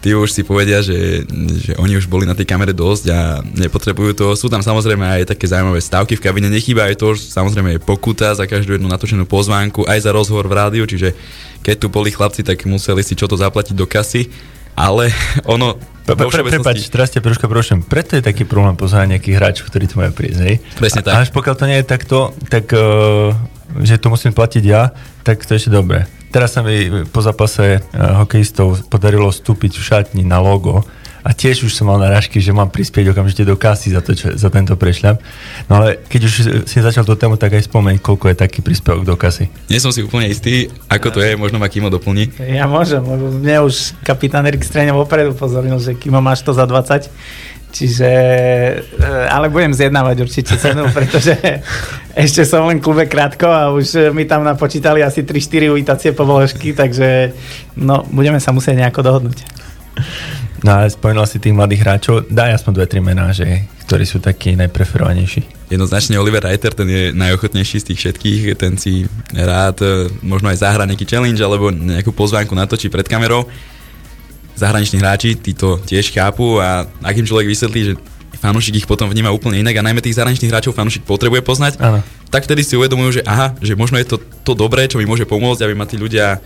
Tí 0.02 0.18
už 0.18 0.34
si 0.34 0.42
povedia, 0.42 0.82
že, 0.82 1.22
že 1.62 1.78
oni 1.78 1.94
už 1.94 2.10
boli 2.10 2.26
na 2.26 2.34
tej 2.34 2.42
kamere 2.42 2.74
dosť 2.74 3.04
a 3.14 3.38
nepotrebujú 3.38 4.18
to. 4.18 4.26
Sú 4.34 4.50
tam 4.50 4.58
samozrejme 4.58 5.22
aj 5.22 5.30
také 5.30 5.46
zaujímavé 5.46 5.78
stavky 5.78 6.18
v 6.18 6.24
kabine. 6.26 6.50
Nechýba 6.50 6.90
aj 6.90 6.98
to, 6.98 7.14
že 7.14 7.30
samozrejme 7.30 7.78
je 7.78 7.80
pokuta 7.80 8.34
za 8.34 8.50
každú 8.50 8.74
jednu 8.74 8.90
natočenú 8.90 9.30
pozvánku, 9.30 9.86
aj 9.86 10.02
za 10.02 10.10
rozhovor 10.10 10.50
v 10.50 10.58
rádiu, 10.58 10.84
čiže 10.90 11.14
keď 11.62 11.76
tu 11.78 11.86
boli 11.86 12.10
chlapci, 12.10 12.42
tak 12.42 12.66
museli 12.66 13.06
si 13.06 13.14
čo 13.14 13.30
to 13.30 13.38
zaplatiť 13.38 13.78
do 13.78 13.86
kasy. 13.86 14.26
Ale 14.74 15.14
ono... 15.54 15.78
Pre, 16.02 16.18
pre, 16.18 16.42
prepač, 16.50 16.82
teraz 16.90 17.14
ťa 17.14 17.22
troška 17.22 17.46
prosím. 17.46 17.86
Preto 17.86 18.18
je 18.18 18.26
taký 18.26 18.42
problém 18.42 18.74
pozvať 18.74 19.06
nejakých 19.06 19.38
hráčov, 19.38 19.70
ktorí 19.70 19.86
tu 19.86 20.02
majú 20.02 20.10
prísť, 20.10 20.40
hej? 20.42 20.58
Presne 20.74 21.06
tak. 21.06 21.14
A 21.14 21.22
až 21.22 21.30
pokiaľ 21.30 21.54
to 21.54 21.70
nie 21.70 21.78
je 21.78 21.86
takto, 21.86 22.34
tak 22.50 22.74
uh, 22.74 23.30
že 23.86 24.02
to 24.02 24.10
musím 24.10 24.34
platiť 24.34 24.64
ja, 24.66 24.90
tak 25.22 25.46
to 25.46 25.54
je 25.54 25.62
ešte 25.62 25.70
dobré. 25.70 26.10
Teraz 26.32 26.56
sa 26.56 26.64
mi 26.64 27.04
po 27.12 27.20
zápase 27.20 27.84
uh, 27.84 28.24
hokejistov 28.24 28.88
podarilo 28.88 29.28
vstúpiť 29.28 29.76
v 29.76 29.84
šatni 29.84 30.22
na 30.24 30.40
logo 30.40 30.80
a 31.22 31.30
tiež 31.30 31.70
už 31.70 31.76
som 31.76 31.86
mal 31.86 32.02
narážky, 32.02 32.42
že 32.42 32.50
mám 32.50 32.72
prispieť 32.72 33.14
okamžite 33.14 33.46
do 33.46 33.54
kasy 33.54 33.94
za, 33.94 34.02
to, 34.02 34.16
čo, 34.16 34.34
za 34.34 34.50
tento 34.50 34.74
prešľap. 34.74 35.22
No 35.70 35.78
ale 35.78 36.02
keď 36.10 36.20
už 36.26 36.32
si 36.66 36.76
začal 36.82 37.06
tú 37.06 37.14
tému, 37.14 37.38
tak 37.38 37.54
aj 37.54 37.70
spomeň, 37.70 38.02
koľko 38.02 38.34
je 38.34 38.36
taký 38.42 38.58
príspevok 38.58 39.06
do 39.06 39.14
kasy. 39.14 39.46
Nie 39.70 39.78
som 39.78 39.94
si 39.94 40.02
úplne 40.02 40.26
istý, 40.26 40.66
ako 40.90 41.14
to 41.14 41.20
je, 41.22 41.38
možno 41.38 41.62
ma 41.62 41.70
Kimo 41.70 41.94
doplní. 41.94 42.34
Ja 42.42 42.66
môžem, 42.66 43.04
mne 43.38 43.70
už 43.70 43.94
kapitán 44.02 44.48
Erik 44.50 44.66
Streňa 44.66 44.98
opredu 44.98 45.30
upozornil, 45.30 45.78
že 45.78 45.94
Kimo 45.94 46.18
máš 46.18 46.42
to 46.42 46.50
za 46.50 46.66
20 46.66 47.06
Čiže, 47.72 48.10
eh, 48.84 49.32
ale 49.32 49.48
budem 49.48 49.72
zjednávať 49.72 50.16
určite 50.20 50.60
cenu, 50.60 50.84
pretože 50.96 51.34
ešte 52.12 52.44
som 52.44 52.68
len 52.68 52.78
v 52.78 52.84
klube 52.84 53.08
krátko 53.08 53.48
a 53.48 53.72
už 53.72 54.12
mi 54.12 54.28
tam 54.28 54.44
napočítali 54.44 55.00
asi 55.00 55.24
3-4 55.24 55.72
uvítacie 55.72 56.10
povoložky, 56.12 56.76
takže 56.76 57.32
no, 57.80 58.04
budeme 58.12 58.36
sa 58.36 58.52
musieť 58.52 58.76
nejako 58.76 59.00
dohodnúť. 59.00 59.38
No 60.62 60.78
a 60.78 60.86
spomínal 60.86 61.26
si 61.26 61.42
tých 61.42 61.56
mladých 61.56 61.82
hráčov, 61.82 62.30
daj 62.30 62.62
aspoň 62.62 62.72
dve, 62.78 62.86
tri 62.86 63.00
mená, 63.02 63.34
že, 63.34 63.66
ktorí 63.88 64.06
sú 64.06 64.22
takí 64.22 64.54
najpreferovanejší. 64.54 65.72
Jednoznačne 65.74 66.22
Oliver 66.22 66.46
Reiter, 66.46 66.70
ten 66.70 66.86
je 66.86 67.02
najochotnejší 67.10 67.82
z 67.82 67.86
tých 67.90 67.98
všetkých, 67.98 68.40
ten 68.54 68.78
si 68.78 69.08
rád 69.34 69.80
eh, 69.80 70.12
možno 70.20 70.52
aj 70.52 70.60
zahra 70.60 70.84
nejaký 70.84 71.08
challenge 71.08 71.40
alebo 71.40 71.72
nejakú 71.72 72.12
pozvánku 72.12 72.52
natočí 72.52 72.92
pred 72.92 73.08
kamerou 73.08 73.48
zahraniční 74.56 74.98
hráči, 75.00 75.34
tí 75.38 75.54
to 75.56 75.80
tiež 75.82 76.12
chápu 76.12 76.60
a 76.60 76.84
ak 77.02 77.16
im 77.16 77.26
človek 77.26 77.48
vysvetlí, 77.48 77.80
že 77.84 77.94
fanúšik 78.42 78.82
ich 78.82 78.90
potom 78.90 79.06
vníma 79.06 79.30
úplne 79.30 79.62
inak 79.62 79.78
a 79.78 79.86
najmä 79.86 80.02
tých 80.02 80.18
zahraničných 80.18 80.50
hráčov 80.50 80.74
fanúšik 80.74 81.06
potrebuje 81.06 81.46
poznať, 81.46 81.78
ano. 81.78 82.02
tak 82.28 82.42
vtedy 82.42 82.66
si 82.66 82.74
uvedomujú, 82.74 83.20
že 83.20 83.22
aha, 83.22 83.54
že 83.62 83.78
možno 83.78 84.02
je 84.02 84.06
to 84.08 84.16
to 84.42 84.52
dobré, 84.58 84.90
čo 84.90 84.98
mi 84.98 85.06
môže 85.06 85.22
pomôcť, 85.22 85.62
aby 85.62 85.74
ma 85.78 85.86
tí 85.86 85.94
ľudia 85.94 86.42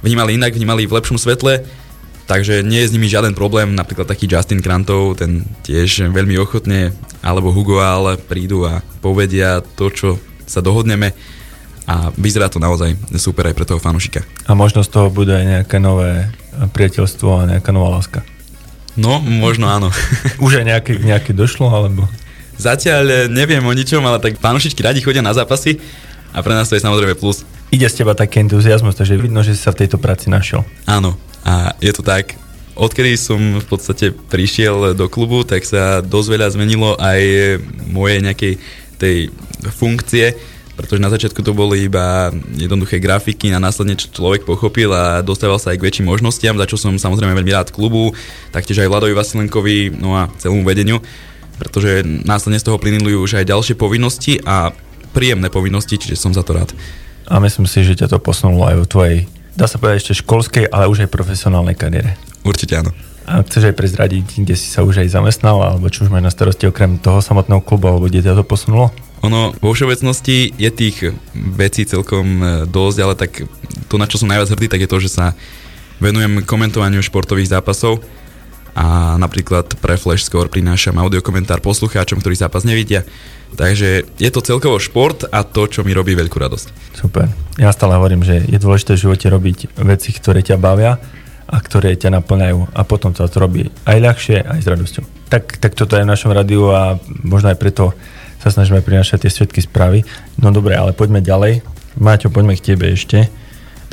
vnímali 0.00 0.38
inak, 0.38 0.54
vnímali 0.54 0.86
v 0.86 0.96
lepšom 0.96 1.18
svetle, 1.18 1.66
takže 2.30 2.62
nie 2.62 2.86
je 2.86 2.88
s 2.88 2.94
nimi 2.94 3.10
žiaden 3.10 3.34
problém, 3.34 3.74
napríklad 3.74 4.06
taký 4.06 4.30
Justin 4.30 4.62
Krantov, 4.62 5.18
ten 5.18 5.42
tiež 5.66 6.14
veľmi 6.14 6.38
ochotne, 6.38 6.94
alebo 7.20 7.50
Hugo 7.50 7.82
ale 7.82 8.14
prídu 8.16 8.64
a 8.64 8.78
povedia 9.02 9.58
to, 9.74 9.90
čo 9.90 10.08
sa 10.46 10.62
dohodneme 10.62 11.10
a 11.90 12.14
vyzerá 12.14 12.46
to 12.46 12.62
naozaj 12.62 12.94
super 13.18 13.50
aj 13.50 13.54
pre 13.58 13.66
toho 13.66 13.82
fanúšika. 13.82 14.22
A 14.46 14.54
možno 14.54 14.86
z 14.86 14.90
toho 14.94 15.10
bude 15.10 15.34
aj 15.34 15.44
nejaké 15.46 15.82
nové 15.82 16.30
priateľstvo 16.50 17.28
a 17.40 17.48
nejaká 17.56 17.70
nová 17.70 17.94
láska. 17.94 18.26
No, 18.98 19.22
možno 19.22 19.70
áno. 19.70 19.88
Už 20.44 20.60
aj 20.60 20.66
nejaké, 20.66 20.92
nejaké 20.98 21.30
došlo, 21.32 21.70
alebo? 21.70 22.10
Zatiaľ 22.60 23.32
neviem 23.32 23.64
o 23.64 23.72
ničom, 23.72 24.04
ale 24.04 24.20
tak 24.20 24.36
fanúšičky 24.36 24.84
radi 24.84 25.00
chodia 25.00 25.24
na 25.24 25.32
zápasy 25.32 25.80
a 26.36 26.44
pre 26.44 26.52
nás 26.52 26.68
to 26.68 26.76
je 26.76 26.84
samozrejme 26.84 27.16
plus. 27.16 27.42
Ide 27.70 27.88
z 27.88 28.02
teba 28.02 28.12
taký 28.12 28.42
entuziasmus, 28.42 28.98
takže 28.98 29.16
vidno, 29.16 29.40
že 29.46 29.54
si 29.54 29.62
sa 29.62 29.72
v 29.72 29.86
tejto 29.86 29.96
práci 29.96 30.28
našiel. 30.28 30.66
Áno, 30.84 31.16
a 31.46 31.72
je 31.78 31.92
to 31.94 32.02
tak. 32.02 32.36
Odkedy 32.74 33.14
som 33.16 33.62
v 33.62 33.66
podstate 33.66 34.10
prišiel 34.12 34.92
do 34.92 35.06
klubu, 35.06 35.46
tak 35.46 35.64
sa 35.64 36.02
dosť 36.02 36.28
veľa 36.36 36.48
zmenilo 36.52 36.98
aj 36.98 37.20
moje 37.88 38.16
nejakej 38.20 38.54
tej 39.00 39.16
funkcie 39.72 40.36
pretože 40.80 41.04
na 41.04 41.12
začiatku 41.12 41.44
to 41.44 41.52
boli 41.52 41.86
iba 41.86 42.32
jednoduché 42.56 42.96
grafiky 42.96 43.52
a 43.52 43.60
následne 43.60 43.94
človek 44.00 44.48
pochopil 44.48 44.88
a 44.90 45.20
dostával 45.20 45.60
sa 45.60 45.76
aj 45.76 45.78
k 45.78 45.86
väčším 45.86 46.08
možnostiam, 46.08 46.56
za 46.56 46.64
čo 46.64 46.80
som 46.80 46.96
samozrejme 46.96 47.36
veľmi 47.36 47.52
rád 47.52 47.68
klubu, 47.68 48.16
taktiež 48.50 48.80
aj 48.80 48.88
Vladovi 48.88 49.12
Vasilenkovi, 49.12 49.92
no 50.00 50.16
a 50.16 50.32
celému 50.40 50.64
vedeniu, 50.64 51.04
pretože 51.60 52.00
následne 52.04 52.56
z 52.56 52.66
toho 52.72 52.80
plynuli 52.80 53.12
už 53.12 53.44
aj 53.44 53.52
ďalšie 53.52 53.76
povinnosti 53.76 54.40
a 54.42 54.72
príjemné 55.12 55.52
povinnosti, 55.52 56.00
čiže 56.00 56.16
som 56.16 56.32
za 56.32 56.40
to 56.40 56.56
rád. 56.56 56.72
A 57.28 57.38
myslím 57.38 57.68
si, 57.68 57.84
že 57.84 58.00
ťa 58.00 58.16
to 58.16 58.18
posunulo 58.18 58.64
aj 58.66 58.76
v 58.80 58.90
tvojej, 58.90 59.16
dá 59.54 59.68
sa 59.68 59.76
povedať 59.76 60.02
ešte 60.02 60.24
školskej, 60.24 60.72
ale 60.72 60.88
už 60.88 61.04
aj 61.04 61.12
profesionálnej 61.12 61.76
kariére. 61.76 62.16
Určite 62.42 62.80
áno. 62.80 62.96
A 63.30 63.46
chceš 63.46 63.70
aj 63.70 63.78
prezradiť, 63.78 64.42
kde 64.42 64.58
si 64.58 64.66
sa 64.66 64.82
už 64.82 65.06
aj 65.06 65.14
zamestnal, 65.14 65.60
alebo 65.62 65.86
čo 65.86 66.02
už 66.02 66.10
máš 66.10 66.24
na 66.26 66.32
starosti 66.34 66.66
okrem 66.66 66.98
toho 66.98 67.22
samotného 67.22 67.62
klubu, 67.62 67.86
alebo 67.86 68.10
kde 68.10 68.26
ťa 68.26 68.34
to 68.34 68.42
posunulo? 68.42 68.90
Ono 69.20 69.52
vo 69.60 69.70
všeobecnosti 69.76 70.56
je 70.56 70.70
tých 70.72 71.12
vecí 71.36 71.84
celkom 71.84 72.26
e, 72.40 72.44
dosť, 72.64 72.98
ale 73.04 73.14
tak 73.14 73.44
to, 73.92 73.94
na 74.00 74.08
čo 74.08 74.16
som 74.16 74.32
najviac 74.32 74.48
hrdý, 74.48 74.66
tak 74.72 74.80
je 74.80 74.90
to, 74.90 74.98
že 75.00 75.12
sa 75.12 75.36
venujem 76.00 76.40
komentovaniu 76.48 77.04
športových 77.04 77.52
zápasov 77.52 78.00
a 78.72 79.18
napríklad 79.18 79.76
pre 79.82 79.98
Flash 80.00 80.24
Score 80.24 80.48
prinášam 80.48 80.96
audiokomentár 80.96 81.60
poslucháčom, 81.60 82.22
ktorí 82.22 82.38
zápas 82.38 82.62
nevidia. 82.64 83.04
Takže 83.58 84.06
je 84.16 84.30
to 84.30 84.40
celkovo 84.40 84.78
šport 84.78 85.26
a 85.26 85.42
to, 85.42 85.66
čo 85.66 85.82
mi 85.82 85.90
robí 85.90 86.14
veľkú 86.14 86.38
radosť. 86.38 86.96
Super. 86.96 87.26
Ja 87.58 87.74
stále 87.74 87.98
hovorím, 87.98 88.22
že 88.22 88.46
je 88.46 88.58
dôležité 88.62 88.94
v 88.94 89.02
živote 89.10 89.26
robiť 89.26 89.58
veci, 89.82 90.14
ktoré 90.14 90.40
ťa 90.46 90.56
bavia 90.56 91.02
a 91.50 91.56
ktoré 91.58 91.98
ťa 91.98 92.14
naplňajú 92.22 92.72
a 92.78 92.80
potom 92.86 93.10
to 93.10 93.26
robí 93.34 93.66
aj 93.90 93.98
ľahšie, 93.98 94.38
aj 94.46 94.60
s 94.62 94.66
radosťou. 94.70 95.04
Tak, 95.28 95.58
tak 95.58 95.74
toto 95.74 95.98
je 95.98 96.06
v 96.06 96.12
našom 96.14 96.30
rádiu 96.30 96.70
a 96.70 96.94
možno 97.26 97.50
aj 97.50 97.58
preto 97.58 97.90
sa 98.40 98.48
snažíme 98.48 98.80
prinašať 98.80 99.28
tie 99.28 99.30
svetky 99.30 99.60
správy. 99.60 100.08
No 100.40 100.48
dobre, 100.48 100.72
ale 100.72 100.96
poďme 100.96 101.20
ďalej. 101.20 101.60
Maťo, 102.00 102.32
poďme 102.32 102.56
k 102.56 102.72
tebe 102.72 102.88
ešte. 102.96 103.28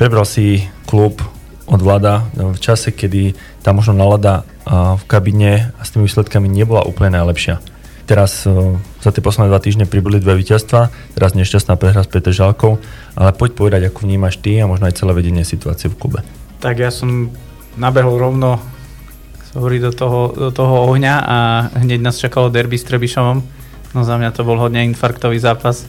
Prebral 0.00 0.24
si 0.24 0.64
klub 0.88 1.20
od 1.68 1.80
vláda 1.84 2.24
v 2.32 2.56
čase, 2.56 2.96
kedy 2.96 3.36
tá 3.60 3.76
možno 3.76 3.92
nalada 3.92 4.48
v 4.64 5.04
kabine 5.04 5.76
a 5.76 5.84
s 5.84 5.92
tými 5.92 6.08
výsledkami 6.08 6.48
nebola 6.48 6.88
úplne 6.88 7.20
najlepšia. 7.20 7.60
Teraz 8.08 8.48
za 9.04 9.10
tie 9.12 9.20
posledné 9.20 9.52
dva 9.52 9.60
týždne 9.60 9.84
pribudli 9.84 10.16
dve 10.16 10.40
víťazstva, 10.40 10.88
teraz 11.12 11.36
nešťastná 11.36 11.76
prehra 11.76 12.00
s 12.00 12.08
Petr 12.08 12.32
Žalkou, 12.32 12.80
ale 13.20 13.36
poď 13.36 13.52
povedať, 13.52 13.82
ako 13.92 14.08
vnímaš 14.08 14.40
ty 14.40 14.56
a 14.56 14.64
možno 14.64 14.88
aj 14.88 14.96
celé 14.96 15.12
vedenie 15.12 15.44
situácie 15.44 15.92
v 15.92 15.98
klube. 16.00 16.24
Tak 16.64 16.80
ja 16.80 16.88
som 16.88 17.28
nabehol 17.76 18.16
rovno 18.16 18.64
hovorí 19.52 19.76
do 19.76 19.92
toho, 19.92 20.32
do 20.32 20.50
toho 20.54 20.88
ohňa 20.88 21.14
a 21.20 21.36
hneď 21.84 22.00
nás 22.00 22.16
čakalo 22.16 22.48
derby 22.48 22.80
s 22.80 22.88
Trebišovom 22.88 23.57
No 23.96 24.04
za 24.04 24.20
mňa 24.20 24.30
to 24.36 24.44
bol 24.44 24.60
hodne 24.60 24.84
infarktový 24.84 25.40
zápas. 25.40 25.88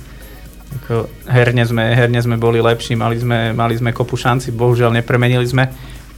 Ako 0.69 1.09
herne, 1.25 1.65
sme, 1.65 1.97
herne 1.97 2.21
sme 2.21 2.37
boli 2.37 2.61
lepší, 2.61 2.93
mali 2.93 3.17
sme, 3.17 3.51
mali 3.57 3.73
sme 3.73 3.89
kopu 3.89 4.15
šanci, 4.15 4.53
bohužiaľ 4.53 5.01
nepremenili 5.01 5.43
sme. 5.43 5.67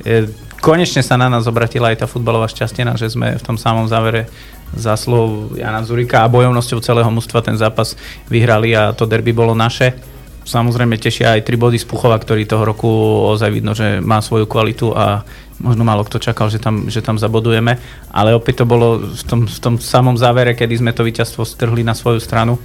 E, 0.04 0.28
konečne 0.60 1.02
sa 1.02 1.16
na 1.16 1.32
nás 1.32 1.48
obratila 1.48 1.90
aj 1.90 2.04
tá 2.04 2.08
futbalová 2.08 2.52
šťastina, 2.52 3.00
že 3.00 3.10
sme 3.10 3.40
v 3.40 3.44
tom 3.44 3.56
samom 3.56 3.88
závere 3.88 4.28
zaslov 4.76 5.56
Jana 5.56 5.84
Zurika 5.84 6.24
a 6.24 6.32
bojovnosťou 6.32 6.80
celého 6.84 7.08
mužstva 7.12 7.44
ten 7.44 7.56
zápas 7.56 7.96
vyhrali 8.28 8.76
a 8.76 8.92
to 8.92 9.08
derby 9.08 9.32
bolo 9.32 9.56
naše. 9.56 10.11
Samozrejme 10.42 10.98
tešia 10.98 11.38
aj 11.38 11.46
tri 11.46 11.54
body 11.54 11.78
z 11.78 11.86
Puchova, 11.86 12.18
ktorý 12.18 12.50
toho 12.50 12.66
roku 12.66 12.90
ozaj 13.30 13.50
vidno, 13.54 13.78
že 13.78 14.02
má 14.02 14.20
svoju 14.20 14.50
kvalitu 14.50 14.90
a 14.92 15.22
možno 15.62 15.86
málo 15.86 16.02
kto 16.02 16.18
čakal, 16.18 16.50
že 16.50 16.58
tam, 16.58 16.90
že 16.90 17.06
tam 17.06 17.22
zabodujeme, 17.22 17.78
ale 18.10 18.34
opäť 18.34 18.62
to 18.62 18.66
bolo 18.66 19.06
v 19.06 19.24
tom, 19.24 19.46
v 19.46 19.60
tom 19.62 19.76
samom 19.78 20.18
závere, 20.18 20.58
kedy 20.58 20.82
sme 20.82 20.92
to 20.98 21.06
víťazstvo 21.06 21.46
strhli 21.46 21.86
na 21.86 21.94
svoju 21.94 22.18
stranu 22.18 22.58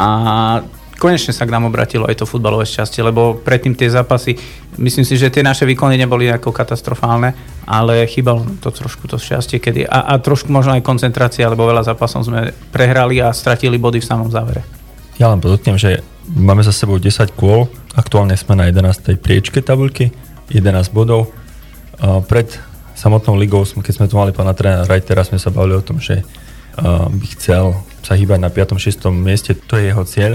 a 0.00 0.08
konečne 0.96 1.34
sa 1.36 1.44
k 1.44 1.52
nám 1.52 1.68
obratilo 1.68 2.08
aj 2.08 2.22
to 2.22 2.30
futbalové 2.30 2.64
šťastie, 2.64 3.04
lebo 3.04 3.36
predtým 3.36 3.76
tie 3.76 3.90
zápasy, 3.90 4.38
myslím 4.80 5.04
si, 5.04 5.20
že 5.20 5.34
tie 5.34 5.44
naše 5.44 5.66
výkony 5.66 5.98
neboli 6.00 6.30
ako 6.32 6.54
katastrofálne, 6.54 7.34
ale 7.66 8.06
chýbalo 8.08 8.46
to 8.62 8.72
trošku 8.72 9.10
to 9.10 9.18
šťastie, 9.18 9.60
kedy, 9.60 9.84
a, 9.84 10.14
a 10.14 10.22
trošku 10.22 10.48
možno 10.48 10.78
aj 10.78 10.86
koncentrácia, 10.86 11.50
lebo 11.50 11.68
veľa 11.68 11.84
zápasov 11.90 12.24
sme 12.30 12.56
prehrali 12.70 13.20
a 13.20 13.34
stratili 13.34 13.76
body 13.76 14.00
v 14.00 14.08
samom 14.08 14.30
závere. 14.30 14.64
Ja 15.20 15.28
len 15.28 15.42
podotknem, 15.42 15.76
že 15.76 16.00
máme 16.28 16.62
za 16.62 16.70
sebou 16.70 16.98
10 16.98 17.34
kôl, 17.34 17.66
aktuálne 17.98 18.38
sme 18.38 18.54
na 18.54 18.70
11. 18.70 19.18
priečke 19.18 19.58
tabulky, 19.64 20.14
11 20.50 20.94
bodov, 20.94 21.34
pred 22.30 22.48
samotnou 22.94 23.34
ligou, 23.38 23.64
keď 23.64 23.94
sme 23.94 24.06
tu 24.06 24.14
mali 24.14 24.30
pána 24.30 24.54
trénera 24.54 24.86
Reitera, 24.86 25.26
sme 25.26 25.40
sa 25.40 25.50
bavili 25.50 25.78
o 25.78 25.82
tom, 25.82 25.98
že 25.98 26.22
by 27.10 27.26
chcel 27.36 27.76
sa 28.02 28.14
hýbať 28.18 28.38
na 28.40 28.50
5. 28.50 28.78
6. 28.78 29.10
mieste, 29.12 29.54
to 29.54 29.76
je 29.78 29.90
jeho 29.90 30.04
cieľ. 30.06 30.32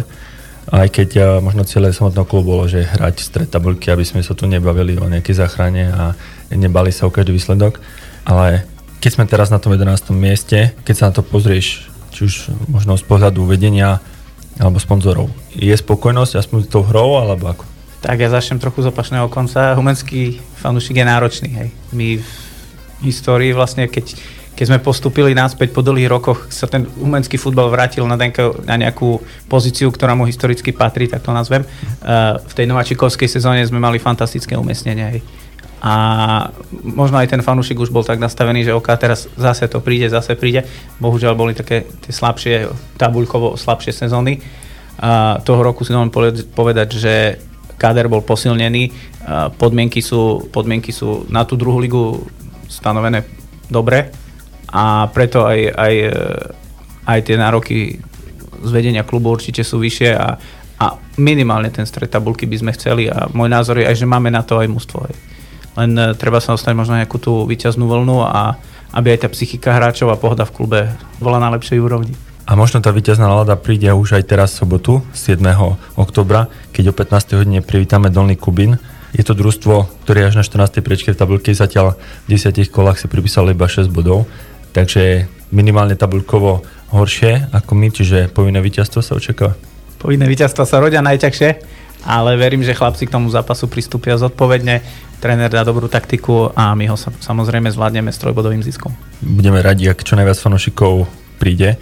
Aj 0.68 0.84
keď 0.92 1.40
možno 1.40 1.64
cieľe 1.64 1.96
samotného 1.96 2.28
klubu 2.28 2.52
bolo, 2.52 2.68
že 2.68 2.84
hrať 2.84 3.24
stred 3.24 3.48
tabulky, 3.48 3.88
aby 3.88 4.04
sme 4.04 4.20
sa 4.20 4.36
tu 4.36 4.52
nebavili 4.52 5.00
o 5.00 5.08
nejakej 5.08 5.40
záchrane 5.40 5.88
a 5.88 6.12
nebali 6.52 6.92
sa 6.92 7.08
o 7.08 7.14
každý 7.14 7.32
výsledok. 7.32 7.80
Ale 8.28 8.68
keď 9.00 9.12
sme 9.16 9.32
teraz 9.32 9.48
na 9.48 9.64
tom 9.64 9.72
11. 9.72 10.12
mieste, 10.12 10.76
keď 10.84 10.96
sa 10.96 11.08
na 11.08 11.16
to 11.16 11.24
pozrieš, 11.24 11.88
či 12.12 12.28
už 12.28 12.34
možno 12.68 13.00
z 13.00 13.06
pohľadu 13.08 13.48
vedenia 13.48 14.04
alebo 14.58 14.82
sponzorov, 14.82 15.30
je 15.54 15.74
spokojnosť 15.74 16.34
aspoň 16.42 16.60
s 16.66 16.70
tou 16.70 16.82
hrou, 16.82 17.22
alebo 17.22 17.54
ako? 17.54 17.64
Tak 17.98 18.18
ja 18.22 18.30
začnem 18.30 18.62
trochu 18.62 18.86
z 18.86 18.94
opačného 18.94 19.26
konca. 19.30 19.74
Humenský 19.74 20.38
fanúšik 20.62 21.02
je 21.02 21.06
náročný. 21.06 21.50
Hej. 21.50 21.70
My 21.94 22.22
v 22.22 22.30
histórii 23.02 23.54
vlastne, 23.54 23.90
keď, 23.90 24.14
keď 24.54 24.66
sme 24.70 24.80
postupili 24.82 25.34
náspäť 25.34 25.74
po 25.74 25.82
dlhých 25.82 26.10
rokoch, 26.10 26.50
sa 26.54 26.70
ten 26.70 26.86
humenský 26.86 27.42
futbal 27.42 27.74
vrátil 27.74 28.06
na, 28.06 28.14
denko, 28.14 28.62
na 28.70 28.78
nejakú 28.78 29.18
pozíciu, 29.50 29.90
ktorá 29.90 30.14
mu 30.14 30.30
historicky 30.30 30.74
patrí, 30.74 31.10
tak 31.10 31.26
to 31.26 31.34
nazvem. 31.34 31.66
Uh, 32.06 32.38
v 32.38 32.54
tej 32.54 32.66
nováčikovskej 32.70 33.30
sezóne 33.30 33.66
sme 33.66 33.82
mali 33.82 33.98
fantastické 33.98 34.54
umiestnenie. 34.54 35.18
Hej. 35.18 35.22
A 35.78 35.94
možno 36.72 37.22
aj 37.22 37.30
ten 37.30 37.46
fanúšik 37.46 37.78
už 37.78 37.94
bol 37.94 38.02
tak 38.02 38.18
nastavený, 38.18 38.66
že 38.66 38.74
OK, 38.74 38.90
teraz 38.98 39.30
zase 39.38 39.70
to 39.70 39.78
príde, 39.78 40.10
zase 40.10 40.34
príde. 40.34 40.66
Bohužiaľ 40.98 41.38
boli 41.38 41.54
také 41.54 41.86
tie 41.86 42.10
slabšie, 42.10 42.70
tabuľkovo 42.98 43.54
slabšie 43.54 43.94
sezóny. 43.94 44.42
A 44.98 45.38
toho 45.46 45.62
roku 45.62 45.86
si 45.86 45.94
dovolím 45.94 46.10
povedať, 46.50 46.98
že 46.98 47.14
káder 47.78 48.10
bol 48.10 48.26
posilnený, 48.26 48.90
podmienky 49.62 50.02
sú, 50.02 50.50
podmienky 50.50 50.90
sú 50.90 51.30
na 51.30 51.46
tú 51.46 51.54
druhú 51.54 51.78
ligu 51.78 52.26
stanovené 52.66 53.22
dobre 53.70 54.10
a 54.74 55.08
preto 55.14 55.46
aj, 55.46 55.60
aj, 55.78 55.96
aj 57.06 57.20
tie 57.22 57.38
nároky 57.38 57.78
z 58.58 58.70
vedenia 58.74 59.06
klubu 59.06 59.30
určite 59.30 59.62
sú 59.62 59.78
vyššie 59.78 60.10
a, 60.18 60.36
a 60.82 60.86
minimálne 61.22 61.70
ten 61.70 61.86
stred 61.86 62.10
tabulky 62.10 62.50
by 62.50 62.58
sme 62.58 62.72
chceli 62.74 63.08
a 63.08 63.30
môj 63.32 63.48
názor 63.48 63.78
je 63.78 63.86
aj, 63.86 63.96
že 63.96 64.10
máme 64.10 64.34
na 64.34 64.42
to 64.42 64.58
aj 64.58 64.68
mústvo. 64.68 65.06
Len 65.78 65.92
e, 65.94 66.18
treba 66.18 66.42
sa 66.42 66.58
dostať 66.58 66.74
možno 66.74 66.98
nejakú 66.98 67.22
tú 67.22 67.46
výťaznú 67.46 67.86
vlnu 67.86 68.26
a 68.26 68.58
aby 68.98 69.14
aj 69.14 69.24
tá 69.24 69.30
psychika 69.30 69.78
hráčov 69.78 70.10
a 70.10 70.18
pohoda 70.18 70.44
v 70.44 70.56
klube 70.58 70.80
bola 71.22 71.38
na 71.38 71.54
lepšej 71.54 71.78
úrovni. 71.78 72.18
A 72.48 72.56
možno 72.56 72.80
tá 72.80 72.96
víťazná 72.96 73.28
nálada 73.28 73.60
príde 73.60 73.92
už 73.92 74.16
aj 74.16 74.24
teraz 74.24 74.56
v 74.56 74.64
sobotu, 74.64 75.04
7. 75.12 75.38
oktobra, 76.00 76.48
keď 76.72 76.90
o 76.90 76.94
15. 76.96 77.44
hodine 77.44 77.60
privítame 77.60 78.08
Dolný 78.08 78.40
Kubín. 78.40 78.80
Je 79.12 79.24
to 79.24 79.36
družstvo, 79.36 80.08
ktoré 80.08 80.32
až 80.32 80.40
na 80.40 80.44
14. 80.48 80.80
priečke 80.80 81.12
v 81.12 81.20
tabulke, 81.20 81.52
zatiaľ 81.52 82.00
v 82.28 82.40
10 82.40 82.56
kolách 82.72 83.04
si 83.04 83.12
pripísali 83.12 83.52
iba 83.52 83.68
6 83.68 83.92
bodov, 83.92 84.32
takže 84.72 85.28
minimálne 85.52 86.00
tabulkovo 86.00 86.64
horšie 86.96 87.52
ako 87.52 87.72
my, 87.76 87.88
čiže 87.92 88.32
povinné 88.32 88.64
víťazstvo 88.64 89.04
sa 89.04 89.20
očakáva. 89.20 89.60
Povinné 90.00 90.24
víťazstva 90.32 90.64
sa 90.64 90.80
rodia 90.80 91.04
najťažšie, 91.04 91.50
ale 92.08 92.40
verím, 92.40 92.64
že 92.64 92.78
chlapci 92.78 93.10
k 93.10 93.14
tomu 93.18 93.28
zápasu 93.28 93.68
pristúpia 93.68 94.16
zodpovedne, 94.16 94.80
tréner 95.18 95.50
dá 95.50 95.66
dobrú 95.66 95.90
taktiku 95.90 96.54
a 96.54 96.74
my 96.78 96.94
ho 96.94 96.98
samozrejme 97.00 97.70
zvládneme 97.74 98.14
s 98.14 98.22
trojbodovým 98.22 98.62
ziskom. 98.62 98.94
Budeme 99.22 99.62
radi, 99.62 99.90
ak 99.90 100.06
čo 100.06 100.14
najviac 100.14 100.38
fanúšikov 100.38 101.10
príde. 101.42 101.78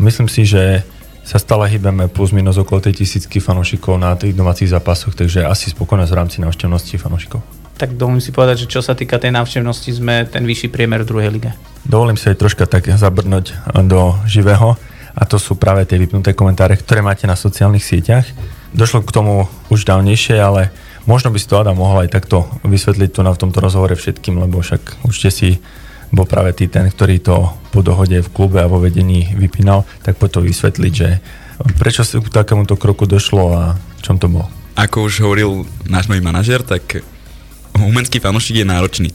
Myslím 0.00 0.28
si, 0.28 0.48
že 0.48 0.84
sa 1.20 1.36
stále 1.36 1.68
hýbeme 1.68 2.08
plus 2.08 2.32
minus 2.32 2.56
okolo 2.56 2.80
tej 2.80 3.04
tisícky 3.04 3.38
fanúšikov 3.38 4.00
na 4.00 4.16
tých 4.16 4.32
domácich 4.32 4.72
zápasoch, 4.72 5.12
takže 5.12 5.44
asi 5.44 5.70
spokojnosť 5.70 6.10
v 6.10 6.18
rámci 6.18 6.36
návštevnosti 6.40 6.96
fanúšikov. 6.96 7.44
Tak 7.76 7.96
dovolím 7.96 8.20
si 8.20 8.32
povedať, 8.32 8.64
že 8.64 8.70
čo 8.76 8.80
sa 8.84 8.92
týka 8.92 9.16
tej 9.16 9.32
návštevnosti, 9.32 9.88
sme 9.96 10.28
ten 10.28 10.44
vyšší 10.44 10.68
priemer 10.68 11.04
v 11.04 11.08
druhej 11.08 11.30
lige. 11.32 11.50
Dovolím 11.84 12.16
si 12.20 12.28
aj 12.28 12.40
troška 12.40 12.64
tak 12.68 12.88
zabrnúť 12.88 13.56
do 13.88 14.16
živého 14.28 14.76
a 15.16 15.22
to 15.24 15.40
sú 15.40 15.56
práve 15.56 15.84
tie 15.88 15.96
vypnuté 15.96 16.36
komentáre, 16.36 16.76
ktoré 16.76 17.00
máte 17.00 17.24
na 17.24 17.36
sociálnych 17.36 17.84
sieťach. 17.84 18.26
došlo 18.76 19.00
k 19.02 19.14
tomu 19.14 19.48
už 19.72 19.88
dávnejšie, 19.88 20.36
ale 20.38 20.70
možno 21.10 21.34
by 21.34 21.38
si 21.42 21.50
to 21.50 21.58
Adam 21.58 21.74
mohol 21.74 22.06
aj 22.06 22.14
takto 22.14 22.46
vysvetliť 22.62 23.10
tu 23.10 23.26
na 23.26 23.34
v 23.34 23.40
tomto 23.42 23.58
rozhovore 23.58 23.98
všetkým, 23.98 24.38
lebo 24.38 24.62
však 24.62 25.02
určite 25.02 25.30
si 25.34 25.48
bol 26.14 26.22
práve 26.22 26.54
ty 26.54 26.70
ten, 26.70 26.86
ktorý 26.86 27.18
to 27.18 27.50
po 27.74 27.82
dohode 27.82 28.22
v 28.22 28.30
klube 28.30 28.62
a 28.62 28.70
vo 28.70 28.78
vedení 28.78 29.34
vypínal, 29.34 29.82
tak 30.06 30.22
po 30.22 30.30
to 30.30 30.38
vysvetliť, 30.38 30.92
že 30.94 31.18
prečo 31.78 32.06
si 32.06 32.22
k 32.22 32.30
takémuto 32.30 32.78
kroku 32.78 33.10
došlo 33.10 33.44
a 33.50 33.62
čom 34.06 34.22
to 34.22 34.30
bolo? 34.30 34.46
Ako 34.78 35.10
už 35.10 35.22
hovoril 35.26 35.66
náš 35.90 36.06
nový 36.06 36.22
manažer, 36.22 36.62
tak 36.62 37.02
umenský 37.74 38.22
fanúšik 38.22 38.62
je 38.62 38.66
náročný. 38.66 39.10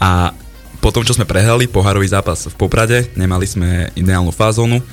A 0.00 0.36
po 0.80 0.92
tom, 0.92 1.00
čo 1.04 1.16
sme 1.16 1.24
prehrali 1.24 1.64
pohárový 1.64 2.04
zápas 2.04 2.44
v 2.44 2.56
Poprade, 2.60 3.08
nemali 3.16 3.48
sme 3.48 3.88
ideálnu 3.96 4.28
fázónu, 4.32 4.84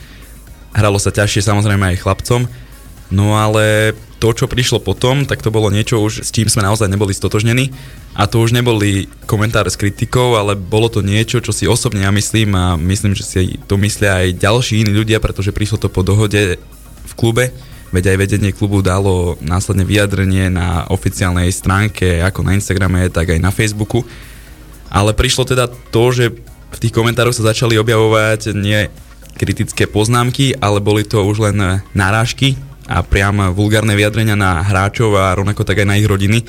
hralo 0.72 0.96
sa 0.96 1.12
ťažšie 1.12 1.52
samozrejme 1.52 1.92
aj 1.92 2.02
chlapcom, 2.02 2.48
no 3.12 3.36
ale 3.36 3.92
to, 4.22 4.30
čo 4.38 4.46
prišlo 4.46 4.86
potom, 4.86 5.26
tak 5.26 5.42
to 5.42 5.50
bolo 5.50 5.74
niečo 5.74 5.98
už, 5.98 6.22
s 6.22 6.30
čím 6.30 6.46
sme 6.46 6.62
naozaj 6.62 6.86
neboli 6.86 7.10
stotožnení. 7.10 7.74
A 8.14 8.30
to 8.30 8.38
už 8.38 8.54
neboli 8.54 9.10
komentáre 9.26 9.74
s 9.74 9.82
kritikou, 9.82 10.38
ale 10.38 10.54
bolo 10.54 10.94
to 10.94 11.02
niečo, 11.02 11.42
čo 11.42 11.50
si 11.50 11.66
osobne 11.66 12.06
ja 12.06 12.14
myslím 12.14 12.54
a 12.54 12.78
myslím, 12.78 13.18
že 13.18 13.26
si 13.26 13.58
to 13.66 13.82
myslia 13.82 14.22
aj 14.22 14.38
ďalší 14.38 14.86
iní 14.86 14.94
ľudia, 14.94 15.18
pretože 15.18 15.50
prišlo 15.50 15.82
to 15.82 15.90
po 15.90 16.06
dohode 16.06 16.62
v 17.02 17.14
klube, 17.18 17.50
veď 17.90 18.14
aj 18.14 18.18
vedenie 18.22 18.54
klubu 18.54 18.86
dalo 18.86 19.42
následne 19.42 19.90
vyjadrenie 19.90 20.54
na 20.54 20.86
oficiálnej 20.94 21.50
stránke, 21.50 22.22
ako 22.22 22.46
na 22.46 22.54
Instagrame, 22.54 23.10
tak 23.10 23.34
aj 23.34 23.42
na 23.42 23.50
Facebooku. 23.50 24.06
Ale 24.94 25.18
prišlo 25.18 25.50
teda 25.50 25.66
to, 25.90 26.04
že 26.14 26.30
v 26.72 26.78
tých 26.78 26.94
komentároch 26.94 27.34
sa 27.34 27.50
začali 27.50 27.74
objavovať 27.82 28.54
nie 28.54 28.86
kritické 29.34 29.90
poznámky, 29.90 30.54
ale 30.62 30.78
boli 30.78 31.02
to 31.02 31.26
už 31.26 31.42
len 31.42 31.82
narážky 31.98 32.54
a 32.92 33.00
priam 33.08 33.56
vulgárne 33.56 33.96
vyjadrenia 33.96 34.36
na 34.36 34.60
hráčov 34.60 35.16
a 35.16 35.32
rovnako 35.32 35.64
tak 35.64 35.80
aj 35.80 35.88
na 35.88 35.96
ich 35.96 36.04
rodiny. 36.04 36.44